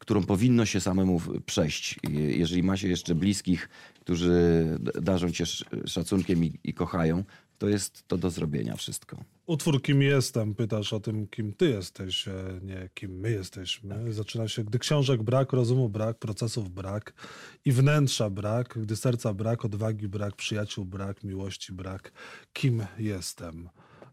którą 0.01 0.24
powinno 0.24 0.65
się 0.65 0.81
samemu 0.81 1.21
przejść. 1.45 2.00
Jeżeli 2.13 2.63
ma 2.63 2.77
się 2.77 2.88
jeszcze 2.88 3.15
bliskich, 3.15 3.69
którzy 4.00 4.65
darzą 5.01 5.31
cię 5.31 5.44
sz- 5.44 5.89
szacunkiem 5.89 6.45
i, 6.45 6.59
i 6.63 6.74
kochają, 6.74 7.24
to 7.57 7.69
jest 7.69 8.07
to 8.07 8.18
do 8.18 8.30
zrobienia 8.30 8.75
wszystko. 8.75 9.24
Utwór 9.45 9.81
Kim 9.81 10.01
jestem, 10.01 10.56
pytasz 10.56 10.94
o 10.94 11.00
tym, 11.00 11.27
kim 11.27 11.53
ty 11.53 11.69
jesteś, 11.69 12.27
e, 12.27 12.59
nie 12.63 12.89
kim 12.94 13.12
my 13.19 13.31
jesteśmy. 13.31 14.13
Zaczyna 14.13 14.48
się, 14.48 14.63
gdy 14.63 14.80
książek 14.80 15.24
brak, 15.24 15.53
rozumu 15.53 15.89
brak, 15.89 16.18
procesów 16.19 16.69
brak 16.69 17.13
i 17.65 17.71
wnętrza 17.71 18.30
brak, 18.30 18.80
gdy 18.81 18.95
serca 18.95 19.33
brak, 19.33 19.65
odwagi 19.65 20.07
brak, 20.07 20.36
przyjaciół 20.36 20.86
brak, 20.86 21.24
miłości 21.24 21.74
brak. 21.74 22.12
Kim 22.54 22.86
jestem? 22.97 23.69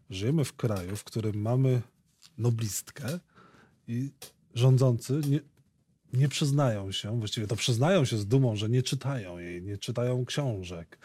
Żyjemy 0.09 0.45
w 0.45 0.53
kraju, 0.53 0.95
w 0.95 1.03
którym 1.03 1.41
mamy 1.41 1.81
noblistkę 2.37 3.19
i 3.87 4.09
rządzący 4.53 5.21
nie, 5.29 5.39
nie 6.13 6.29
przyznają 6.29 6.91
się, 6.91 7.19
właściwie 7.19 7.47
to 7.47 7.55
przyznają 7.55 8.05
się 8.05 8.17
z 8.17 8.25
dumą, 8.27 8.55
że 8.55 8.69
nie 8.69 8.83
czytają 8.83 9.37
jej, 9.37 9.61
nie 9.61 9.77
czytają 9.77 10.25
książek. 10.25 10.97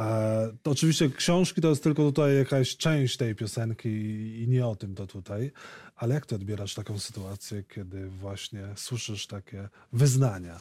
E, 0.00 0.52
to 0.62 0.70
oczywiście 0.70 1.10
książki 1.10 1.60
to 1.60 1.68
jest 1.68 1.82
tylko 1.82 2.02
tutaj 2.02 2.36
jakaś 2.36 2.76
część 2.76 3.16
tej 3.16 3.34
piosenki 3.34 3.88
i, 3.88 4.42
i 4.42 4.48
nie 4.48 4.66
o 4.66 4.76
tym 4.76 4.94
to 4.94 5.06
tutaj, 5.06 5.50
ale 5.96 6.14
jak 6.14 6.26
ty 6.26 6.34
odbierasz 6.34 6.74
taką 6.74 6.98
sytuację, 6.98 7.64
kiedy 7.74 8.08
właśnie 8.08 8.68
słyszysz 8.76 9.26
takie 9.26 9.68
wyznania? 9.92 10.60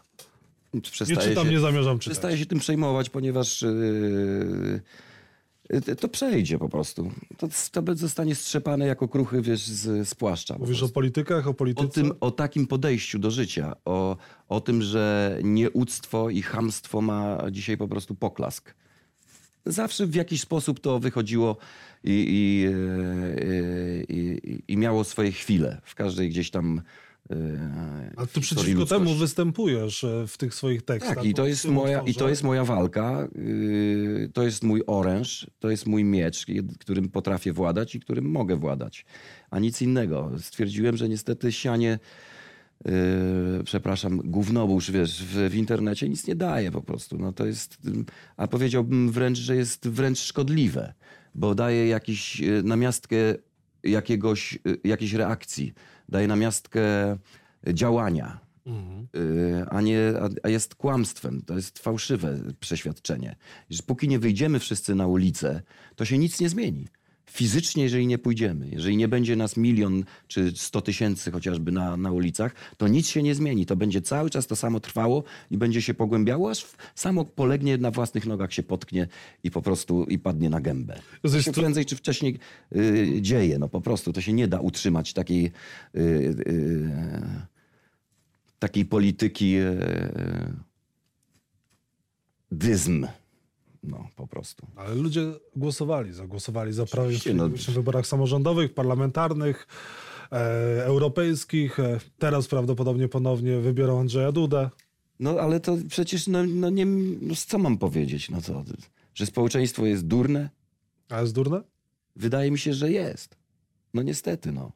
Nie 0.74 0.82
czytam, 0.82 1.46
się, 1.46 1.52
nie 1.52 1.60
zamierzam 1.60 2.00
czytać. 2.00 2.12
przestaje 2.12 2.38
się 2.38 2.46
tym 2.46 2.60
przejmować, 2.60 3.10
ponieważ 3.10 3.62
yy, 3.62 4.82
to 6.00 6.08
przejdzie 6.08 6.58
po 6.58 6.70
prostu. 6.70 7.12
To, 7.38 7.48
to 7.72 7.96
zostanie 7.96 8.36
strzepane 8.36 8.88
jako 8.88 9.08
kruchy 9.08 9.42
wiesz, 9.42 9.68
z, 9.68 10.08
z 10.08 10.16
płaszcza. 10.16 10.56
Mówisz 10.60 10.84
o 10.84 10.90
politykach, 10.90 11.48
o 11.48 11.54
polityce? 11.54 11.88
O, 11.88 11.90
tym, 11.90 12.12
o 12.20 12.32
takim 12.32 12.68
podejściu 12.68 13.20
do 13.20 13.32
życia, 13.32 13.76
o, 13.86 14.18
o 14.50 14.62
tym, 14.62 14.82
że 14.82 15.38
nieuctwo 15.44 16.30
i 16.30 16.42
chamstwo 16.42 17.02
ma 17.02 17.38
dzisiaj 17.52 17.78
po 17.78 17.88
prostu 17.88 18.16
poklask. 18.16 18.74
Zawsze 19.66 20.08
w 20.08 20.16
jakiś 20.16 20.42
sposób 20.42 20.80
to 20.80 21.00
wychodziło 21.00 21.58
i, 22.04 22.26
i, 22.30 22.66
e, 22.68 24.04
i, 24.04 24.52
i, 24.52 24.74
i 24.74 24.78
miało 24.78 25.04
swoje 25.04 25.32
chwile 25.32 25.82
w 25.84 25.96
każdej 25.96 26.30
gdzieś 26.30 26.52
tam. 26.52 26.82
A 28.16 28.26
ty 28.26 28.42
przeciwko 28.42 28.80
ludzkości. 28.80 29.06
temu 29.06 29.16
występujesz 29.16 30.04
e, 30.04 30.28
w 30.28 30.38
tych 30.38 30.54
swoich 30.54 30.82
tekstach. 30.82 31.16
Tak, 31.16 31.26
i 31.26 31.34
to, 31.34 31.48
jest 31.48 31.66
moja, 31.68 32.02
i 32.02 32.14
to 32.14 32.30
jest 32.30 32.44
moja 32.44 32.66
walka. 32.66 33.28
yy, 33.36 34.30
To 34.34 34.44
jest 34.44 34.64
mój 34.64 34.84
oręż, 34.88 35.48
to 35.60 35.70
jest 35.70 35.88
mój 35.88 36.04
miecz, 36.04 36.46
którym 36.80 37.10
potrafię 37.10 37.54
władać 37.54 37.96
i 37.96 38.00
którym 38.00 38.26
mogę 38.26 38.56
władać, 38.56 39.06
a 39.50 39.60
nic 39.60 39.82
innego. 39.82 40.32
Stwierdziłem, 40.40 40.98
że 40.98 41.10
niestety 41.10 41.52
sianie, 41.52 42.00
yy, 42.86 42.92
przepraszam, 43.64 44.22
gównobórz, 44.24 44.92
wiesz, 44.92 45.24
w, 45.24 45.50
w 45.50 45.56
internecie 45.56 46.10
nic 46.10 46.28
nie 46.28 46.36
daje 46.36 46.72
po 46.72 46.82
prostu. 46.82 47.18
No 47.18 47.34
to 47.34 47.46
jest, 47.46 47.78
a 48.38 48.48
powiedziałbym 48.48 49.12
wręcz, 49.12 49.38
że 49.38 49.56
jest 49.56 49.90
wręcz 49.90 50.20
szkodliwe, 50.20 50.94
bo 51.36 51.56
daje 51.56 51.88
jakiś 51.88 52.40
yy, 52.40 52.64
namiastkę 52.64 53.16
jakiegoś, 53.84 54.60
yy, 54.66 54.78
jakiejś 54.84 55.14
reakcji, 55.14 55.74
daje 56.10 56.28
namiastkę 56.28 56.82
działania 57.74 58.52
Mhm. 58.66 59.08
y, 59.16 59.66
a, 59.70 59.82
nie, 59.82 60.14
a, 60.22 60.30
a 60.44 60.50
jest 60.50 60.76
kłamstwem. 60.76 61.42
To 61.42 61.56
jest 61.56 61.80
fałszywe 61.80 62.40
przeświadczenie. 62.60 63.36
Że 63.70 63.84
póki 63.84 64.08
nie 64.08 64.20
wyjdziemy 64.20 64.60
wszyscy 64.60 64.96
na 64.96 65.08
ulicę, 65.08 65.62
to 65.96 66.06
się 66.06 66.18
nic 66.18 66.40
nie 66.40 66.50
zmieni. 66.50 66.88
Fizycznie, 67.32 67.84
jeżeli 67.84 68.08
nie 68.08 68.18
pójdziemy, 68.18 68.70
jeżeli 68.72 68.98
nie 68.98 69.08
będzie 69.08 69.36
nas 69.36 69.58
milion 69.58 70.04
czy 70.28 70.52
sto 70.56 70.82
tysięcy 70.82 71.32
chociażby 71.32 71.72
na, 71.72 71.98
na 71.98 72.12
ulicach, 72.12 72.56
to 72.78 72.88
nic 72.88 73.08
się 73.08 73.24
nie 73.24 73.36
zmieni. 73.36 73.66
To 73.66 73.76
będzie 73.76 74.02
cały 74.02 74.30
czas 74.30 74.48
to 74.48 74.56
samo 74.56 74.80
trwało 74.80 75.24
i 75.52 75.58
będzie 75.58 75.82
się 75.82 75.94
pogłębiało, 75.94 76.50
aż 76.50 76.68
samo 76.96 77.26
polegnie 77.26 77.78
na 77.78 77.92
własnych 77.92 78.26
nogach, 78.26 78.54
się 78.54 78.64
potknie 78.64 79.08
i 79.44 79.52
po 79.52 79.62
prostu 79.62 80.04
i 80.04 80.20
padnie 80.20 80.50
na 80.50 80.62
gębę. 80.62 80.94
To 80.96 81.28
Jesteś 81.28 81.46
się 81.46 81.52
prędzej 81.52 81.86
czy 81.86 81.96
wcześniej 81.96 82.40
y, 82.76 83.22
dzieje. 83.22 83.60
No 83.60 83.70
po 83.70 83.82
prostu 83.82 84.14
to 84.14 84.22
się 84.22 84.34
nie 84.34 84.48
da 84.48 84.60
utrzymać 84.60 85.14
takiej, 85.14 85.52
y, 85.96 86.00
y, 86.00 86.92
takiej 88.60 88.86
polityki 88.86 89.58
y, 89.58 89.78
dyzm. 92.52 93.08
No 93.84 94.08
po 94.16 94.28
prostu. 94.28 94.68
Ale 94.76 94.96
ludzie 94.96 95.22
głosowali, 95.56 96.14
zagłosowali 96.14 96.74
za 96.74 96.86
Prawem 96.86 97.14
no. 97.34 97.50
W 97.50 97.70
wyborach 97.70 98.08
samorządowych, 98.08 98.74
parlamentarnych, 98.74 99.68
e, 100.32 100.86
europejskich. 100.86 101.80
E, 101.80 102.00
teraz 102.20 102.48
prawdopodobnie 102.48 103.08
ponownie 103.08 103.58
wybiorą 103.58 104.00
Andrzeja 104.00 104.32
Dudę. 104.32 104.70
No 105.20 105.40
ale 105.40 105.60
to 105.60 105.78
przecież, 105.90 106.28
no, 106.28 106.44
no 106.44 106.70
nie, 106.70 106.86
no, 107.22 107.36
co 107.48 107.58
mam 107.58 107.78
powiedzieć? 107.78 108.30
No 108.30 108.42
co, 108.42 108.64
że 109.14 109.26
społeczeństwo 109.26 109.86
jest 109.86 110.08
durne? 110.08 110.50
A 111.10 111.22
jest 111.22 111.34
durne? 111.34 111.64
Wydaje 112.16 112.52
mi 112.52 112.60
się, 112.60 112.74
że 112.74 112.92
jest. 112.92 113.38
No 113.94 114.02
niestety, 114.02 114.52
no. 114.52 114.72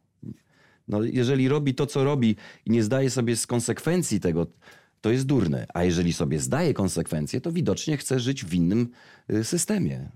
no. 0.88 1.04
Jeżeli 1.04 1.48
robi 1.48 1.76
to, 1.76 1.86
co 1.86 2.04
robi 2.04 2.36
i 2.66 2.72
nie 2.72 2.84
zdaje 2.84 3.10
sobie 3.10 3.36
z 3.36 3.48
konsekwencji 3.48 4.20
tego, 4.20 4.48
to 5.06 5.12
jest 5.12 5.26
durne. 5.26 5.66
A 5.74 5.84
jeżeli 5.84 6.14
sobie 6.14 6.40
zdaje 6.40 6.74
konsekwencje, 6.74 7.42
to 7.42 7.52
widocznie 7.52 7.98
chce 7.98 8.20
żyć 8.20 8.46
w 8.46 8.54
innym 8.54 8.90
y, 9.32 9.44
systemie. 9.44 10.10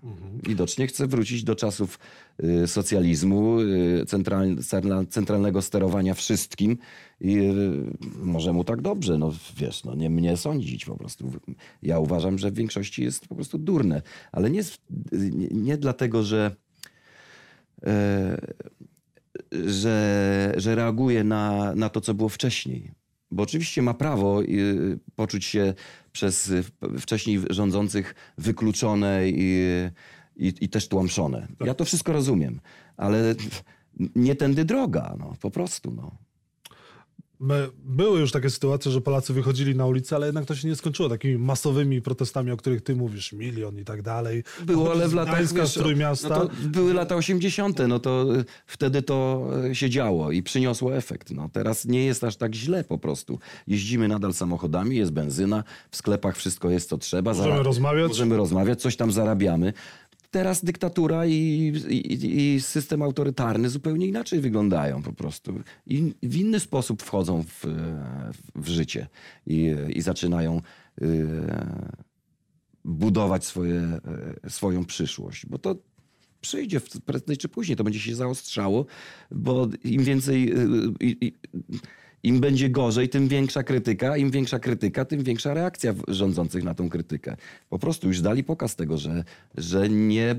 Widocznie 0.44 0.88
chce 0.88 1.08
wrócić 1.08 1.44
do 1.44 1.56
czasów 1.56 2.00
y, 2.44 2.68
socjalizmu, 2.68 3.60
y, 3.60 4.06
central, 4.08 4.56
central- 4.56 5.08
centralnego 5.08 5.62
sterowania 5.62 6.14
wszystkim 6.14 6.78
i 7.22 7.38
może 8.16 8.54
mu 8.54 8.64
tak 8.64 8.82
dobrze, 8.82 9.18
no 9.18 9.34
wiesz, 9.58 9.84
no 9.84 9.96
nie 9.96 10.10
mnie 10.10 10.38
sądzić 10.38 10.86
po 10.86 10.98
prostu. 10.98 11.32
Ja 11.84 12.00
uważam, 12.00 12.38
że 12.38 12.52
w 12.52 12.56
większości 12.56 13.04
jest 13.04 13.28
po 13.28 13.36
prostu 13.36 13.58
durne, 13.58 14.02
ale 14.32 14.50
nie, 14.50 14.62
nie 15.52 15.78
dlatego, 15.78 16.24
że 16.24 16.56
e, 17.86 18.38
że, 19.52 20.54
że 20.58 20.76
reaguje 20.76 21.24
na, 21.24 21.76
na 21.76 21.90
to, 21.90 22.02
co 22.02 22.14
było 22.14 22.30
wcześniej. 22.30 22.99
Bo 23.32 23.44
oczywiście 23.44 23.82
ma 23.82 23.94
prawo 23.94 24.44
y, 24.44 25.00
poczuć 25.16 25.46
się 25.46 25.74
przez 26.12 26.50
y, 26.50 26.64
wcześniej 27.00 27.42
rządzących 27.50 28.16
wykluczone 28.38 29.30
i, 29.30 29.64
i, 30.36 30.54
i 30.62 30.70
też 30.70 30.88
tłamszone. 30.88 31.48
Ja 31.66 31.74
to 31.74 31.86
wszystko 31.86 32.14
rozumiem, 32.14 32.60
ale 32.98 33.36
nie 34.16 34.36
tędy 34.36 34.66
droga, 34.66 35.16
no, 35.20 35.34
po 35.42 35.52
prostu. 35.52 35.92
No. 35.92 36.29
Były 37.86 38.20
już 38.20 38.32
takie 38.32 38.50
sytuacje, 38.50 38.92
że 38.92 39.02
Polacy 39.02 39.34
wychodzili 39.34 39.76
na 39.76 39.86
ulicę, 39.86 40.16
ale 40.16 40.26
jednak 40.26 40.46
to 40.46 40.56
się 40.56 40.68
nie 40.68 40.76
skończyło 40.76 41.10
takimi 41.10 41.38
masowymi 41.38 42.02
protestami, 42.02 42.52
o 42.52 42.58
których 42.58 42.82
ty 42.82 42.96
mówisz, 42.96 43.34
milion 43.34 43.80
i 43.80 43.86
tak 43.86 44.02
dalej. 44.02 44.44
Było, 44.66 44.92
ale 44.92 45.08
w 45.08 45.14
latach, 45.14 45.54
wiesz, 45.54 45.74
Trójmiasta. 45.74 46.30
no 46.30 46.50
były 46.70 46.94
lata 46.94 47.16
80., 47.16 47.80
no 47.88 48.00
to 48.00 48.36
y, 48.36 48.46
wtedy 48.68 49.02
to 49.02 49.48
y, 49.66 49.76
się 49.76 49.90
działo 49.90 50.32
i 50.32 50.44
przyniosło 50.44 50.96
efekt. 50.96 51.32
No, 51.32 51.50
teraz 51.54 51.86
nie 51.86 52.06
jest 52.06 52.24
aż 52.24 52.36
tak 52.36 52.56
źle 52.56 52.84
po 52.84 52.98
prostu. 52.98 53.40
Jeździmy 53.68 54.08
nadal 54.08 54.34
samochodami, 54.34 54.96
jest 54.96 55.12
benzyna, 55.12 55.64
w 55.92 55.98
sklepach 55.98 56.38
wszystko 56.38 56.70
jest 56.70 56.90
co 56.90 56.98
trzeba. 56.98 57.34
Możemy 57.34 57.64
rozmawiać. 57.64 58.08
Możemy 58.08 58.38
rozmawiać, 58.38 58.82
coś 58.82 58.96
tam 58.96 59.12
zarabiamy. 59.12 59.74
Teraz 60.32 60.66
dyktatura 60.66 61.26
i, 61.26 61.34
i, 61.90 62.54
i 62.56 62.62
system 62.62 63.02
autorytarny 63.02 63.70
zupełnie 63.70 64.08
inaczej 64.08 64.40
wyglądają 64.42 65.02
po 65.04 65.14
prostu. 65.14 65.54
I 65.86 66.14
w 66.24 66.36
inny 66.36 66.60
sposób 66.60 67.04
wchodzą 67.04 67.44
w, 67.44 67.66
w 68.56 68.68
życie 68.68 69.08
i, 69.48 69.76
i 69.90 70.02
zaczynają 70.02 70.62
y, 71.02 71.28
budować 72.86 73.46
swoje, 73.46 74.00
e, 74.44 74.50
swoją 74.50 74.86
przyszłość. 74.86 75.46
Bo 75.46 75.58
to 75.58 75.76
przyjdzie 76.42 76.82
prędzej 77.06 77.38
czy 77.38 77.50
później, 77.50 77.76
to 77.76 77.84
będzie 77.84 78.00
się 78.00 78.16
zaostrzało, 78.16 78.86
bo 79.32 79.68
im 79.84 80.04
więcej, 80.04 80.54
y, 80.54 80.66
i- 81.00 81.18
i- 81.26 81.34
im 82.24 82.40
będzie 82.40 82.70
gorzej, 82.70 83.10
tym 83.10 83.28
większa 83.28 83.64
krytyka, 83.64 84.18
im 84.18 84.32
większa 84.32 84.60
krytyka, 84.60 85.06
tym 85.06 85.24
większa 85.24 85.54
reakcja 85.54 85.94
rządzących 86.08 86.64
na 86.64 86.74
tą 86.74 86.90
krytykę. 86.90 87.38
Po 87.70 87.80
prostu 87.80 88.08
już 88.08 88.22
dali 88.22 88.44
pokaz 88.44 88.76
tego, 88.76 88.98
że, 88.98 89.24
że 89.58 89.90
nie, 89.90 90.36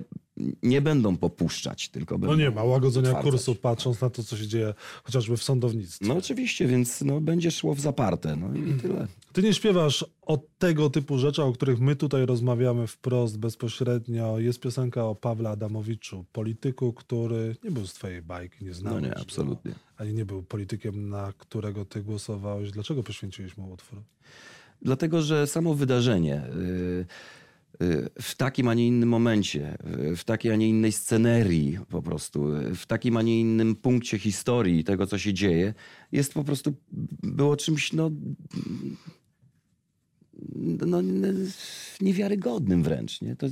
nie 0.63 0.81
będą 0.83 1.17
popuszczać, 1.17 1.89
tylko 1.89 2.19
będą 2.19 2.37
No 2.37 2.43
nie 2.43 2.51
ma 2.51 2.65
łagodzenia 2.65 3.09
utwardzać. 3.09 3.33
kursu, 3.33 3.55
patrząc 3.55 4.01
na 4.01 4.11
to, 4.11 4.23
co 4.23 4.37
się 4.37 4.47
dzieje 4.47 4.75
chociażby 5.05 5.37
w 5.37 5.43
sądownictwie. 5.43 6.07
No 6.09 6.17
oczywiście, 6.17 6.67
więc 6.67 7.01
no, 7.03 7.21
będzie 7.21 7.51
szło 7.51 7.75
w 7.75 7.81
zaparte. 7.81 8.37
No 8.37 8.55
i 8.55 8.75
tyle. 8.81 9.07
Ty 9.33 9.43
nie 9.43 9.55
śpiewasz 9.55 10.05
o 10.23 10.39
tego 10.59 10.91
typu 10.91 11.19
rzeczach, 11.19 11.47
o 11.47 11.53
których 11.53 11.81
my 11.81 11.97
tutaj 11.97 12.27
rozmawiamy 12.27 12.87
wprost, 12.87 13.39
bezpośrednio. 13.39 14.39
Jest 14.39 14.61
piosenka 14.61 15.05
o 15.05 15.15
Pawle 15.15 15.51
Adamowiczu, 15.51 16.25
polityku, 16.33 16.93
który 16.93 17.57
nie 17.65 17.71
był 17.71 17.87
z 17.87 17.95
twojej 17.95 18.23
bajki, 18.23 18.65
nie 18.65 18.71
No 18.71 18.77
znałeś 18.77 19.03
nie, 19.05 19.11
go, 19.11 19.17
absolutnie. 19.21 19.75
ani 19.97 20.15
nie 20.15 20.25
był 20.25 20.43
politykiem, 20.43 21.09
na 21.09 21.33
którego 21.39 21.85
ty 21.85 22.03
głosowałeś. 22.03 22.71
Dlaczego 22.71 23.03
poświęciłeś 23.03 23.57
mu 23.57 23.71
utwór? 23.73 24.03
Dlatego, 24.83 25.23
że 25.23 25.47
samo 25.47 25.75
wydarzenie 25.75 26.43
y, 26.57 26.59
y, 26.61 27.07
w 28.23 28.35
takim, 28.37 28.69
a 28.69 28.75
nie 28.75 28.87
innym 28.87 29.09
momencie, 29.09 29.79
y, 30.13 30.17
w 30.17 30.25
takiej, 30.25 30.53
a 30.53 30.57
nie 30.57 30.69
innej 30.69 30.93
scenerii 30.93 31.79
po 31.89 32.03
prostu, 32.03 32.57
y, 32.57 32.75
w 32.75 32.87
takim, 32.87 33.17
a 33.17 33.23
nie 33.23 33.41
innym 33.41 33.77
punkcie 33.77 34.19
historii 34.19 34.85
tego, 34.85 35.07
co 35.07 35.19
się 35.19 35.35
dzieje, 35.35 35.75
jest 36.13 36.35
po 36.35 36.45
prostu, 36.45 36.75
było 37.23 37.57
czymś, 37.57 37.93
no, 37.93 38.11
no, 40.87 40.99
n- 40.99 41.51
niewiarygodnym 42.01 42.83
wręcz. 42.83 43.21
Nie? 43.21 43.37
To 43.37 43.47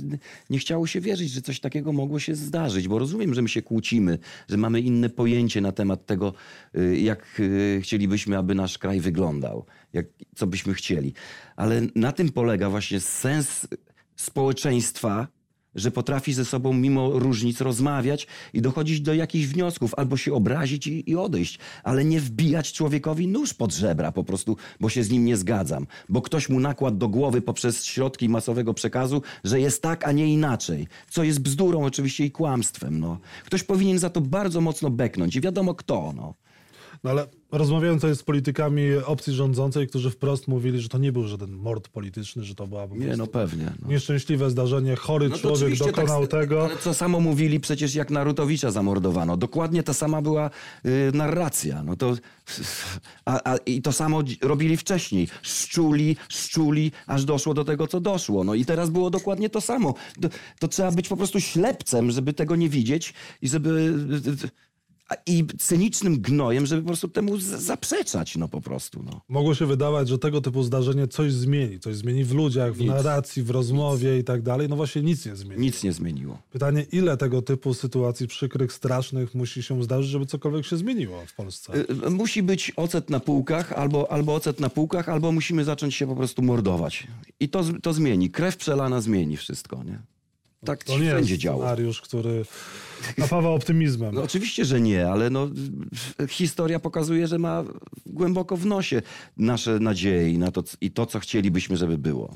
nie 0.49 0.59
chciało 0.59 0.87
się 0.87 1.01
wierzyć, 1.01 1.31
że 1.31 1.41
coś 1.41 1.59
takiego 1.59 1.93
mogło 1.93 2.19
się 2.19 2.35
zdarzyć, 2.35 2.87
bo 2.87 2.99
rozumiem, 2.99 3.33
że 3.33 3.41
my 3.41 3.49
się 3.49 3.61
kłócimy, 3.61 4.19
że 4.49 4.57
mamy 4.57 4.81
inne 4.81 5.09
pojęcie 5.09 5.61
na 5.61 5.71
temat 5.71 6.05
tego, 6.05 6.33
y, 6.77 6.99
jak 6.99 7.39
y, 7.39 7.79
chcielibyśmy, 7.83 8.37
aby 8.37 8.55
nasz 8.55 8.77
kraj 8.77 8.99
wyglądał, 8.99 9.65
jak, 9.93 10.05
co 10.35 10.47
byśmy 10.47 10.73
chcieli. 10.73 11.13
Ale 11.55 11.81
na 11.95 12.11
tym 12.11 12.31
polega 12.31 12.69
właśnie 12.69 12.99
sens 12.99 13.67
społeczeństwa, 14.21 15.27
że 15.75 15.91
potrafi 15.91 16.33
ze 16.33 16.45
sobą 16.45 16.73
mimo 16.73 17.19
różnic 17.19 17.61
rozmawiać 17.61 18.27
i 18.53 18.61
dochodzić 18.61 19.01
do 19.01 19.13
jakichś 19.13 19.45
wniosków, 19.45 19.93
albo 19.97 20.17
się 20.17 20.33
obrazić 20.33 20.87
i, 20.87 21.09
i 21.09 21.15
odejść, 21.15 21.59
ale 21.83 22.05
nie 22.05 22.19
wbijać 22.19 22.73
człowiekowi 22.73 23.27
nóż 23.27 23.53
pod 23.53 23.73
żebra 23.73 24.11
po 24.11 24.23
prostu, 24.23 24.57
bo 24.79 24.89
się 24.89 25.03
z 25.03 25.09
nim 25.09 25.25
nie 25.25 25.37
zgadzam, 25.37 25.87
bo 26.09 26.21
ktoś 26.21 26.49
mu 26.49 26.59
nakładł 26.59 26.97
do 26.97 27.07
głowy 27.09 27.41
poprzez 27.41 27.83
środki 27.83 28.29
masowego 28.29 28.73
przekazu, 28.73 29.21
że 29.43 29.59
jest 29.59 29.81
tak, 29.81 30.07
a 30.07 30.11
nie 30.11 30.33
inaczej, 30.33 30.87
co 31.09 31.23
jest 31.23 31.39
bzdurą 31.39 31.83
oczywiście 31.83 32.25
i 32.25 32.31
kłamstwem. 32.31 32.99
No. 32.99 33.19
Ktoś 33.45 33.63
powinien 33.63 33.99
za 33.99 34.09
to 34.09 34.21
bardzo 34.21 34.61
mocno 34.61 34.89
beknąć 34.89 35.35
i 35.35 35.41
wiadomo 35.41 35.75
kto. 35.75 36.13
No. 36.15 36.33
No 37.03 37.09
ale 37.09 37.27
rozmawiałem 37.51 37.97
tutaj 37.97 38.15
z 38.15 38.23
politykami 38.23 38.81
opcji 39.05 39.33
rządzącej, 39.33 39.87
którzy 39.87 40.11
wprost 40.11 40.47
mówili, 40.47 40.81
że 40.81 40.89
to 40.89 40.97
nie 40.97 41.11
był 41.11 41.27
żaden 41.27 41.51
mord 41.51 41.87
polityczny, 41.87 42.43
że 42.43 42.55
to 42.55 42.67
była 42.67 42.87
po 42.87 42.95
Nie, 42.95 43.17
no 43.17 43.27
pewnie. 43.27 43.73
No. 43.81 43.87
nieszczęśliwe 43.87 44.49
zdarzenie, 44.49 44.95
chory 44.95 45.29
No 45.29 45.37
człowiek 45.37 45.57
oczywiście 45.57 45.85
dokonał 45.85 46.27
tak, 46.27 46.41
tego. 46.41 46.65
Ale 46.65 46.77
co 46.77 46.93
samo 46.93 47.19
mówili 47.19 47.59
przecież 47.59 47.95
jak 47.95 48.09
Narutowicza 48.11 48.71
zamordowano. 48.71 49.37
Dokładnie 49.37 49.83
ta 49.83 49.93
sama 49.93 50.21
była 50.21 50.49
y, 50.85 51.11
narracja. 51.13 51.83
No 51.83 51.95
to, 51.95 52.15
a, 53.25 53.51
a, 53.53 53.57
I 53.57 53.81
to 53.81 53.91
samo 53.91 54.21
robili 54.41 54.77
wcześniej. 54.77 55.27
Szczuli, 55.41 56.15
szczuli, 56.29 56.91
aż 57.07 57.25
doszło 57.25 57.53
do 57.53 57.65
tego, 57.65 57.87
co 57.87 57.99
doszło. 57.99 58.43
No 58.43 58.55
i 58.55 58.65
teraz 58.65 58.89
było 58.89 59.09
dokładnie 59.09 59.49
to 59.49 59.61
samo. 59.61 59.93
To, 60.21 60.29
to 60.59 60.67
trzeba 60.67 60.91
być 60.91 61.07
po 61.07 61.17
prostu 61.17 61.39
ślepcem, 61.39 62.11
żeby 62.11 62.33
tego 62.33 62.55
nie 62.55 62.69
widzieć 62.69 63.13
i 63.41 63.49
żeby... 63.49 63.93
a- 64.53 64.68
I 65.25 65.45
cynicznym 65.59 66.21
gnojem, 66.21 66.65
żeby 66.65 66.81
po 66.81 66.87
prostu 66.87 67.07
temu 67.07 67.37
zaprzeczać, 67.37 68.35
no 68.37 68.47
po 68.47 68.61
prostu. 68.61 69.03
No. 69.03 69.21
Mogło 69.29 69.55
się 69.55 69.65
wydawać, 69.65 70.09
że 70.09 70.19
tego 70.19 70.41
typu 70.41 70.63
zdarzenie 70.63 71.07
coś 71.07 71.33
zmieni. 71.33 71.79
Coś 71.79 71.95
zmieni 71.95 72.23
w 72.23 72.33
ludziach, 72.33 72.73
w 72.73 72.79
Nic. 72.79 72.89
narracji, 72.89 73.43
w 73.43 73.49
rozmowie 73.49 74.19
i 74.19 74.23
tak 74.23 74.41
dalej. 74.41 74.69
No 74.69 74.75
właśnie 74.75 75.01
nic 75.01 75.25
nie 75.25 75.35
zmieni. 75.35 75.61
Nic 75.61 75.83
nie 75.83 75.93
zmieniło. 75.93 76.37
Pytanie, 76.51 76.85
ile 76.91 77.17
tego 77.17 77.41
typu 77.41 77.73
sytuacji 77.73 78.27
przykrych, 78.27 78.73
strasznych 78.73 79.35
musi 79.35 79.63
się 79.63 79.83
zdarzyć, 79.83 80.11
żeby 80.11 80.25
cokolwiek 80.25 80.65
się 80.65 80.77
zmieniło 80.77 81.23
w 81.27 81.33
Polsce? 81.35 81.73
Y, 82.07 82.09
Musi 82.09 82.43
być 82.43 82.71
ocet 82.75 83.09
na 83.09 83.19
półkach, 83.19 83.73
albo, 83.73 84.11
albo 84.11 84.35
ocet 84.35 84.59
na 84.59 84.69
półkach, 84.69 85.09
albo 85.09 85.31
musimy 85.31 85.63
zacząć 85.63 85.95
się 85.95 86.07
po 86.07 86.15
prostu 86.15 86.41
mordować. 86.41 87.07
I 87.39 87.49
to, 87.49 87.63
to 87.81 87.93
zmieni. 87.93 88.29
Krew 88.29 88.57
przelana 88.57 89.01
zmieni 89.01 89.37
wszystko, 89.37 89.83
nie? 89.83 89.99
Tak 90.65 90.83
To 90.83 90.99
nie 90.99 91.11
będzie 91.13 91.37
działo. 91.37 91.59
scenariusz, 91.59 92.01
który 92.01 92.45
napawa 93.17 93.49
optymizmem. 93.49 94.15
No, 94.15 94.23
oczywiście, 94.23 94.65
że 94.65 94.81
nie, 94.81 95.07
ale 95.07 95.29
no, 95.29 95.49
historia 96.29 96.79
pokazuje, 96.79 97.27
że 97.27 97.39
ma 97.39 97.63
głęboko 98.05 98.57
w 98.57 98.65
nosie 98.65 99.01
nasze 99.37 99.79
nadzieje 99.79 100.29
i, 100.29 100.37
na 100.37 100.51
to, 100.51 100.63
i 100.81 100.91
to, 100.91 101.05
co 101.05 101.19
chcielibyśmy, 101.19 101.77
żeby 101.77 101.97
było. 101.97 102.33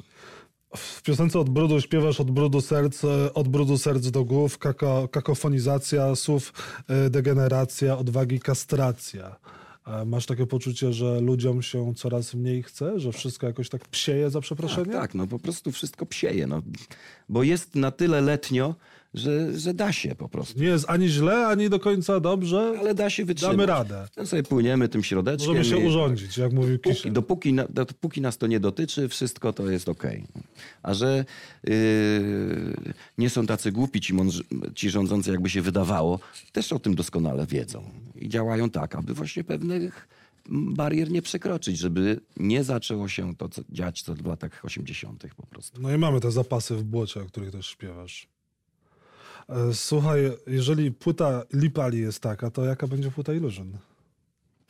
W 0.77 1.01
piosence 1.01 1.39
od 1.39 1.49
brudu 1.49 1.81
śpiewasz 1.81 2.19
od 2.19 2.31
brudu 2.31 2.61
serc, 2.61 3.01
od 3.33 3.47
brudu 3.47 3.77
serc 3.77 4.07
do 4.07 4.23
głów, 4.25 4.57
kako, 4.57 5.07
kakofonizacja 5.07 6.15
słów, 6.15 6.53
e, 6.87 7.09
degeneracja, 7.09 7.97
odwagi, 7.97 8.39
kastracja. 8.39 9.35
Masz 10.05 10.25
takie 10.25 10.47
poczucie, 10.47 10.93
że 10.93 11.19
ludziom 11.21 11.61
się 11.61 11.93
coraz 11.95 12.33
mniej 12.33 12.63
chce, 12.63 12.99
że 12.99 13.11
wszystko 13.11 13.47
jakoś 13.47 13.69
tak 13.69 13.87
psieje 13.87 14.29
za 14.29 14.39
Tak, 14.39 14.43
przeproszeniem? 14.43 14.91
tak, 14.93 15.15
no 15.15 15.27
po 15.27 15.39
prostu 15.39 15.71
wszystko 15.71 16.05
psieje, 16.05 16.47
no. 16.47 16.61
Bo 17.29 17.43
jest 17.43 17.75
na 17.75 17.91
tyle 17.91 18.21
letnio, 18.21 18.75
że, 19.13 19.59
że 19.59 19.73
da 19.73 19.91
się 19.91 20.15
po 20.15 20.29
prostu. 20.29 20.59
Nie 20.59 20.67
jest 20.67 20.85
ani 20.89 21.07
źle, 21.07 21.47
ani 21.47 21.69
do 21.69 21.79
końca 21.79 22.19
dobrze. 22.19 22.75
Ale 22.79 22.93
da 22.93 23.09
się 23.09 23.25
wytrzymać. 23.25 23.57
Damy 23.57 23.65
radę. 23.65 24.07
No 24.17 24.25
sobie 24.25 24.43
płyniemy 24.43 24.89
tym 24.89 25.03
środeczkiem. 25.03 25.55
Możemy 25.55 25.65
się 25.65 25.87
urządzić, 25.87 26.37
jak 26.37 26.53
mówił 26.53 26.79
Kisiel. 26.79 27.13
dopóki, 27.13 27.53
na, 27.53 27.65
dopóki 27.69 28.21
nas 28.21 28.37
to 28.37 28.47
nie 28.47 28.59
dotyczy, 28.59 29.09
wszystko 29.09 29.53
to 29.53 29.69
jest 29.69 29.89
okej. 29.89 30.23
A 30.83 30.93
że 30.93 31.25
yy, 31.63 31.73
nie 33.17 33.29
są 33.29 33.45
tacy 33.45 33.71
głupi 33.71 34.01
ci, 34.01 34.13
mądrzy, 34.13 34.43
ci 34.75 34.89
rządzący, 34.89 35.31
jakby 35.31 35.49
się 35.49 35.61
wydawało, 35.61 36.19
też 36.51 36.73
o 36.73 36.79
tym 36.79 36.95
doskonale 36.95 37.45
wiedzą. 37.45 37.83
I 38.15 38.29
działają 38.29 38.69
tak, 38.69 38.95
aby 38.95 39.13
właśnie 39.13 39.43
pewnych 39.43 40.07
barier 40.49 41.11
nie 41.11 41.21
przekroczyć, 41.21 41.77
żeby 41.77 42.19
nie 42.37 42.63
zaczęło 42.63 43.07
się 43.07 43.35
to 43.35 43.49
co, 43.49 43.61
dziać 43.69 44.01
co 44.01 44.15
w 44.15 44.25
latach 44.25 44.65
80. 44.65 45.25
po 45.37 45.45
prostu. 45.45 45.81
No 45.81 45.93
i 45.93 45.97
mamy 45.97 46.19
te 46.19 46.31
zapasy 46.31 46.75
w 46.75 46.83
błocie, 46.83 47.21
o 47.21 47.25
których 47.25 47.51
też 47.51 47.67
śpiewasz. 47.67 48.32
E, 49.49 49.73
Słuchaj, 49.73 50.31
jeżeli 50.47 50.91
płyta 50.91 51.43
Lipali 51.53 51.99
jest 51.99 52.19
taka, 52.19 52.51
to 52.51 52.65
jaka 52.65 52.87
będzie 52.87 53.11
płyta 53.11 53.33
Illusion? 53.33 53.77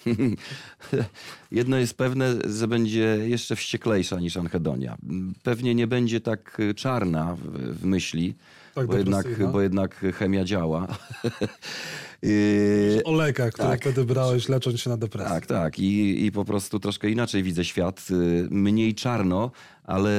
Jedno 1.52 1.78
jest 1.78 1.98
pewne, 1.98 2.36
że 2.60 2.68
będzie 2.68 3.18
jeszcze 3.22 3.56
wścieklejsza 3.56 4.20
niż 4.20 4.38
Anhedonia. 4.38 4.98
Pewnie 5.44 5.76
nie 5.76 5.88
będzie 5.88 6.22
tak 6.22 6.60
y, 6.60 6.74
czarna 6.74 7.36
w, 7.36 7.42
w 7.80 7.86
myśli, 7.86 8.36
Tak 8.76 8.88
bo, 8.88 8.98
jednak, 8.98 9.52
bo 9.52 9.62
jednak 9.62 9.96
chemia 10.16 10.44
działa. 10.44 10.88
Yy, 12.24 13.02
O 13.04 13.12
lekach, 13.14 13.54
które 13.54 13.70
tak. 13.70 13.82
wtedy 13.82 14.06
brałeś 14.06 14.50
lecząc 14.50 14.80
się 14.82 14.90
na 14.90 14.98
depresję. 14.98 15.30
tak, 15.30 15.46
tak. 15.46 15.80
I, 15.80 16.26
I 16.26 16.32
po 16.32 16.46
prostu 16.46 16.80
troszkę 16.80 17.10
inaczej 17.10 17.44
widzę 17.44 17.66
świat. 17.66 18.08
Y, 18.12 18.48
Mniej 18.52 18.96
czarno, 18.96 19.52
ale 19.84 20.12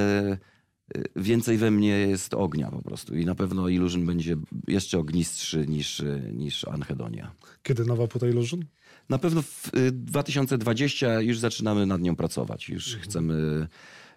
więcej 1.17 1.59
we 1.59 1.71
mnie 1.71 1.89
jest 1.99 2.35
ognia 2.35 2.71
po 2.71 2.83
prostu. 2.83 3.15
I 3.17 3.25
na 3.25 3.35
pewno 3.35 3.69
Illusion 3.69 4.07
będzie 4.07 4.37
jeszcze 4.69 4.99
ognistszy 4.99 5.67
niż, 5.69 6.01
y, 6.01 6.31
niż 6.35 6.65
Anhedonia. 6.69 7.33
Kiedy 7.63 7.85
nowa 7.85 8.07
płyta 8.07 8.29
Illusion? 8.29 8.65
Na 9.09 9.19
pewno 9.19 9.43
w 9.43 9.75
y, 9.75 9.93
2020 9.93 11.21
już 11.21 11.39
zaczynamy 11.39 11.87
nad 11.87 12.01
nią 12.01 12.17
pracować. 12.17 12.69
Już 12.69 12.87
Mhm. 12.87 13.05
chcemy 13.05 13.67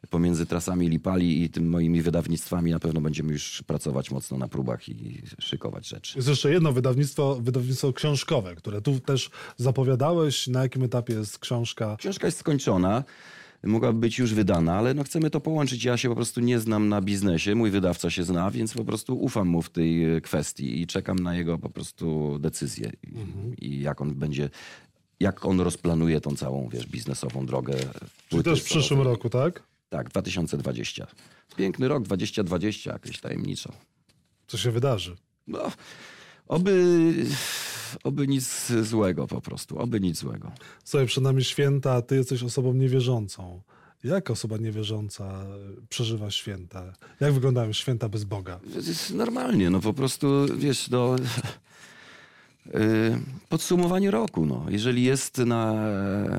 pomiędzy 0.10 0.46
trasami 0.46 0.90
Lipali 0.90 1.44
i 1.44 1.50
tym 1.50 1.70
moimi 1.70 2.02
wydawnictwami 2.02 2.72
na 2.72 2.80
pewno 2.80 3.02
będziemy 3.02 3.34
już 3.34 3.64
pracować 3.68 4.12
mocno 4.12 4.38
na 4.38 4.48
próbach 4.48 4.90
i 4.90 5.22
szykować 5.40 5.88
rzeczy. 5.88 6.18
Jest 6.18 6.28
jeszcze 6.30 6.52
jedno 6.54 6.74
wydawnictwo, 6.74 7.40
wydawnictwo 7.42 7.94
książkowe, 7.94 8.56
które 8.56 8.82
tu 8.82 9.00
też 9.00 9.30
zapowiadałeś. 9.58 10.48
Na 10.48 10.62
jakim 10.64 10.84
etapie 10.84 11.14
jest 11.14 11.40
książka? 11.40 11.96
Książka 12.00 12.28
jest 12.28 12.40
skończona. 12.40 13.04
Mogłaby 13.64 14.00
być 14.00 14.20
już 14.20 14.34
wydana, 14.34 14.74
ale 14.76 14.94
no 14.94 15.04
chcemy 15.04 15.30
to 15.30 15.40
połączyć. 15.42 15.84
Ja 15.84 15.98
się 15.98 16.10
po 16.10 16.16
prostu 16.16 16.42
nie 16.42 16.60
znam 16.60 16.90
na 16.90 17.02
biznesie, 17.02 17.56
mój 17.56 17.72
wydawca 17.72 18.10
się 18.10 18.24
zna, 18.24 18.52
więc 18.52 18.74
po 18.74 18.84
prostu 18.86 19.20
ufam 19.20 19.48
mu 19.48 19.62
w 19.62 19.70
tej 19.70 20.16
e, 20.16 20.22
kwestii 20.22 20.82
i 20.82 20.88
czekam 20.88 21.20
na 21.20 21.36
jego 21.36 21.58
po 21.58 21.70
prostu 21.70 22.38
decyzję 22.40 22.92
i, 23.04 23.08
Mhm. 23.20 23.56
i 23.58 23.80
jak 23.82 24.02
on 24.02 24.16
będzie, 24.16 24.50
jak 25.20 25.46
on 25.46 25.60
rozplanuje 25.62 26.22
tą 26.22 26.36
całą, 26.36 26.70
wiesz, 26.70 26.88
biznesową 26.88 27.46
drogę. 27.46 27.74
Czyli 28.30 28.44
też 28.44 28.62
w 28.62 28.66
przyszłym 28.66 29.02
roku, 29.02 29.30
tak? 29.30 29.64
Tak, 29.90 30.10
2020. 30.10 31.08
Piękny 31.58 31.88
rok, 31.88 32.04
2020, 32.04 32.94
jakieś 32.94 33.20
tajemniczo. 33.20 33.74
Co 34.48 34.58
się 34.58 34.72
wydarzy? 34.72 35.16
No, 35.48 35.72
oby, 36.48 37.14
oby 38.04 38.28
nic 38.28 38.72
złego 38.82 39.28
po 39.28 39.42
prostu, 39.42 39.80
oby 39.80 40.00
nic 40.00 40.18
złego. 40.18 40.52
Sobie 40.84 41.06
przed 41.06 41.24
nami 41.24 41.44
święta, 41.44 41.94
a 41.94 42.02
ty 42.02 42.16
jesteś 42.16 42.44
osobą 42.44 42.74
niewierzącą. 42.74 43.62
Jak 44.04 44.32
osoba 44.32 44.58
niewierząca 44.58 45.46
przeżywa 45.90 46.32
święta? 46.32 46.94
Jak 47.20 47.34
wyglądają 47.34 47.74
święta 47.74 48.10
bez 48.10 48.24
Boga? 48.24 48.60
Normalnie, 49.14 49.70
no 49.70 49.80
po 49.80 49.94
prostu, 49.94 50.28
wiesz, 50.58 50.90
no... 50.90 51.16
yy, 52.74 53.20
Podsumowanie 53.50 54.12
roku. 54.12 54.46
No. 54.46 54.66
Jeżeli 54.70 55.04
jest 55.04 55.38
na, 55.38 55.74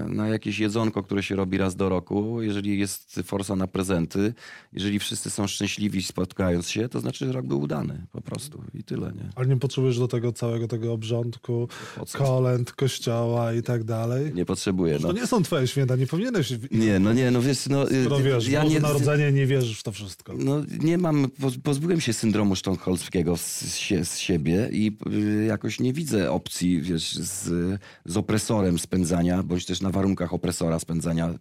na 0.08 0.28
jakieś 0.28 0.58
jedzonko, 0.58 1.02
które 1.02 1.22
się 1.22 1.36
robi 1.36 1.58
raz 1.58 1.76
do 1.76 1.88
roku, 1.88 2.42
jeżeli 2.42 2.78
jest 2.78 3.20
forsa 3.24 3.56
na 3.56 3.66
prezenty, 3.66 4.34
jeżeli 4.72 4.98
wszyscy 4.98 5.30
są 5.30 5.46
szczęśliwi 5.46 6.02
spotkając 6.02 6.68
się, 6.68 6.88
to 6.88 7.00
znaczy, 7.00 7.26
że 7.26 7.32
rok 7.32 7.46
był 7.46 7.60
udany 7.60 8.06
po 8.12 8.20
prostu 8.20 8.62
i 8.74 8.84
tyle, 8.84 9.06
nie? 9.06 9.30
Ale 9.36 9.46
nie 9.46 9.56
potrzebujesz 9.56 9.98
do 9.98 10.08
tego 10.08 10.32
całego 10.32 10.68
tego 10.68 10.92
obrządku, 10.92 11.68
kolęd, 12.12 12.72
kościoła 12.72 13.52
i 13.52 13.62
tak 13.62 13.84
dalej? 13.84 14.34
Nie 14.34 14.44
potrzebuję. 14.44 14.98
No. 15.00 15.08
To 15.08 15.12
nie 15.14 15.26
są 15.26 15.42
twoje 15.42 15.66
święta, 15.66 15.96
nie 15.96 16.06
powinieneś... 16.06 16.52
Nie, 16.70 16.98
no 16.98 17.12
nie, 17.12 17.30
no 17.30 17.42
wiesz, 17.42 17.66
no... 17.66 17.86
Skoro 18.04 18.20
wiesz, 18.20 18.48
ja 18.48 18.64
nie, 18.64 18.80
Narodzenie 18.80 19.32
nie 19.32 19.46
wierzysz 19.46 19.80
w 19.80 19.82
to 19.82 19.92
wszystko. 19.92 20.32
No 20.38 20.62
nie 20.82 20.98
mam, 20.98 21.26
poz- 21.40 21.58
pozbyłem 21.62 22.00
się 22.00 22.12
syndromu 22.12 22.56
sztokholmskiego 22.56 23.36
z, 23.36 23.62
sie- 23.64 24.04
z 24.04 24.18
siebie 24.18 24.68
i 24.72 24.96
y, 25.12 25.44
jakoś 25.44 25.80
nie 25.80 25.92
widzę 25.92 26.17
opcji, 26.30 26.80
wiesz, 26.80 27.14
z, 27.14 27.80
z 28.04 28.16
opresorem 28.16 28.78
spędzania, 28.78 29.42
bądź 29.42 29.66
też 29.66 29.80
na 29.80 29.90
warunkach 29.90 30.34
opresora 30.34 30.78
spędzania 30.78 31.34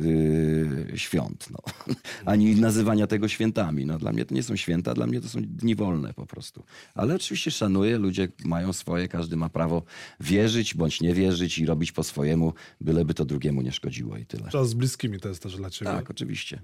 y, 0.00 0.04
y, 0.94 0.98
świąt, 0.98 1.48
no. 1.50 1.58
Ani 2.32 2.56
nazywania 2.56 3.06
tego 3.06 3.28
świętami. 3.28 3.86
No, 3.86 3.98
dla 3.98 4.12
mnie 4.12 4.24
to 4.24 4.34
nie 4.34 4.42
są 4.42 4.56
święta, 4.56 4.94
dla 4.94 5.06
mnie 5.06 5.20
to 5.20 5.28
są 5.28 5.40
dni 5.42 5.74
wolne 5.74 6.14
po 6.14 6.26
prostu. 6.26 6.64
Ale 6.94 7.14
oczywiście 7.14 7.50
szanuję, 7.50 7.98
ludzie 7.98 8.28
mają 8.44 8.72
swoje, 8.72 9.08
każdy 9.08 9.36
ma 9.36 9.48
prawo 9.48 9.82
wierzyć 10.20 10.74
bądź 10.74 11.00
nie 11.00 11.14
wierzyć 11.14 11.58
i 11.58 11.66
robić 11.66 11.92
po 11.92 12.02
swojemu, 12.02 12.52
byleby 12.80 13.14
to 13.14 13.24
drugiemu 13.24 13.62
nie 13.62 13.72
szkodziło 13.72 14.16
i 14.16 14.26
tyle. 14.26 14.50
Czas 14.50 14.68
z 14.68 14.74
bliskimi 14.74 15.20
to 15.20 15.28
jest 15.28 15.42
też 15.42 15.56
dla 15.56 15.70
ciebie. 15.70 15.90
Tak, 15.90 16.10
oczywiście. 16.10 16.62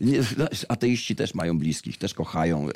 No, 0.00 0.46
ateiści 0.68 1.16
też 1.16 1.34
mają 1.34 1.58
bliskich, 1.58 1.98
też 1.98 2.14
kochają, 2.14 2.68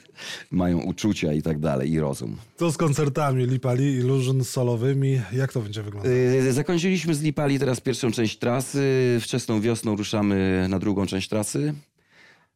mają 0.50 0.80
uczucia 0.80 1.32
i 1.32 1.42
tak 1.42 1.58
dalej, 1.58 1.92
i 1.92 2.00
rozum. 2.00 2.36
Co 2.56 2.72
z 2.72 2.76
koncertami 2.76 3.46
Lipali, 3.46 3.92
Illusion 3.94 4.44
solowymi? 4.44 5.20
Jak 5.32 5.52
to 5.52 5.60
będzie 5.60 5.82
wyglądać? 5.82 6.12
Yy, 6.44 6.52
Zakończyliśmy 6.52 7.14
z 7.14 7.22
Lipali 7.22 7.58
teraz 7.58 7.80
pierwszą 7.80 8.12
część 8.12 8.38
trasy. 8.38 9.18
Wczesną 9.20 9.60
wiosną 9.60 9.96
ruszamy 9.96 10.66
na 10.68 10.78
drugą 10.78 11.06
część 11.06 11.28
trasy. 11.28 11.74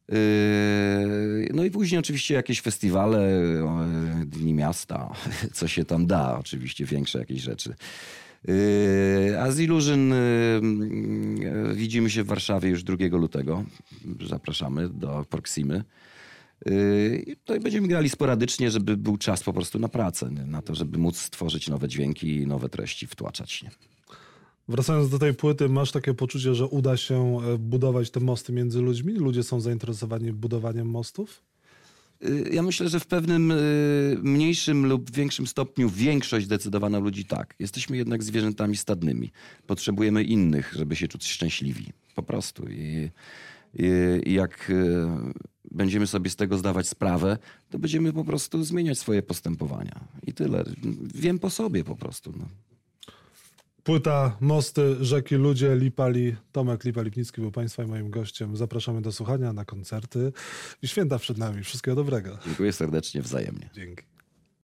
Yy, 0.09 0.15
No 1.53 1.63
i 1.63 1.71
później 1.71 1.99
oczywiście 1.99 2.33
jakieś 2.33 2.61
festiwale, 2.61 3.31
yy, 4.19 4.25
Dni 4.25 4.53
Miasta, 4.53 5.09
co 5.53 5.67
się 5.67 5.85
tam 5.85 6.07
da, 6.07 6.39
oczywiście 6.39 6.85
większe 6.85 7.19
jakieś 7.19 7.41
rzeczy. 7.41 7.75
Yy, 8.47 9.41
A 9.41 9.51
z 9.51 9.59
Illusion 9.59 10.09
yy, 10.09 10.15
yy, 11.45 11.75
widzimy 11.75 12.09
się 12.09 12.23
w 12.23 12.27
Warszawie 12.27 12.69
już 12.69 12.83
2 12.83 12.95
lutego. 13.11 13.63
Zapraszamy 14.27 14.89
do 14.89 15.25
Proximy. 15.29 15.83
I 17.27 17.35
tutaj 17.35 17.59
będziemy 17.59 17.87
grali 17.87 18.09
sporadycznie, 18.09 18.71
żeby 18.71 18.97
był 18.97 19.17
czas 19.17 19.43
po 19.43 19.53
prostu 19.53 19.79
na 19.79 19.87
pracę, 19.87 20.31
nie? 20.31 20.45
na 20.45 20.61
to, 20.61 20.75
żeby 20.75 20.97
móc 20.97 21.17
stworzyć 21.17 21.67
nowe 21.67 21.87
dźwięki 21.87 22.35
i 22.35 22.47
nowe 22.47 22.69
treści 22.69 23.07
wtłaczać. 23.07 23.63
Nie? 23.63 23.71
Wracając 24.69 25.09
do 25.09 25.19
tej 25.19 25.33
płyty, 25.33 25.69
masz 25.69 25.91
takie 25.91 26.13
poczucie, 26.13 26.55
że 26.55 26.67
uda 26.67 26.97
się 26.97 27.37
e, 27.37 27.57
budować 27.57 28.11
te 28.11 28.19
mosty 28.19 28.53
między 28.53 28.81
ludźmi? 28.81 29.13
Ludzie 29.13 29.43
są 29.43 29.59
zainteresowani 29.61 30.33
budowaniem 30.33 30.87
mostów? 30.89 31.43
Y, 32.25 32.49
Ja 32.53 32.63
myślę, 32.63 32.89
że 32.89 32.99
w 32.99 33.07
pewnym 33.07 33.51
y, 33.51 34.17
mniejszym 34.21 34.85
lub 34.85 35.11
większym 35.11 35.47
stopniu 35.47 35.89
większość 35.89 36.45
zdecydowana 36.45 36.99
ludzi 36.99 37.25
tak. 37.25 37.55
Jesteśmy 37.59 37.97
jednak 37.97 38.23
zwierzętami 38.23 38.77
stadnymi. 38.77 39.31
Potrzebujemy 39.67 40.23
innych, 40.23 40.73
żeby 40.75 40.95
się 40.95 41.07
czuć 41.07 41.27
szczęśliwi. 41.27 41.93
Po 42.15 42.23
prostu. 42.23 42.69
I, 42.69 43.09
i, 44.25 44.33
jak 44.33 44.69
y, 44.69 45.05
będziemy 45.71 46.07
sobie 46.07 46.29
z 46.29 46.35
tego 46.35 46.57
zdawać 46.57 46.87
sprawę, 46.87 47.37
to 47.69 47.79
będziemy 47.79 48.13
po 48.13 48.25
prostu 48.25 48.63
zmieniać 48.63 48.99
swoje 48.99 49.21
postępowania. 49.21 49.99
I 50.27 50.33
tyle. 50.33 50.63
Wiem 51.15 51.39
po 51.39 51.49
sobie 51.49 51.83
po 51.83 51.95
prostu. 51.95 52.33
No. 52.37 52.45
Płyta, 53.89 54.37
mosty, 54.41 55.05
rzeki, 55.05 55.35
ludzie, 55.35 55.75
Lipali. 55.75 56.35
Tomek 56.51 56.83
Lipa-Lipnicki 56.83 57.41
był 57.41 57.51
Państwa 57.51 57.83
i 57.83 57.87
moim 57.87 58.09
gościem. 58.09 58.57
Zapraszamy 58.57 59.01
do 59.01 59.11
słuchania 59.11 59.53
na 59.53 59.65
koncerty 59.65 60.31
i 60.81 60.87
święta 60.87 61.19
przed 61.19 61.37
nami. 61.37 61.63
Wszystkiego 61.63 61.95
dobrego. 61.95 62.37
Dziękuję 62.45 62.73
serdecznie, 62.73 63.21
wzajemnie. 63.21 63.69
Dzięki. 63.73 64.03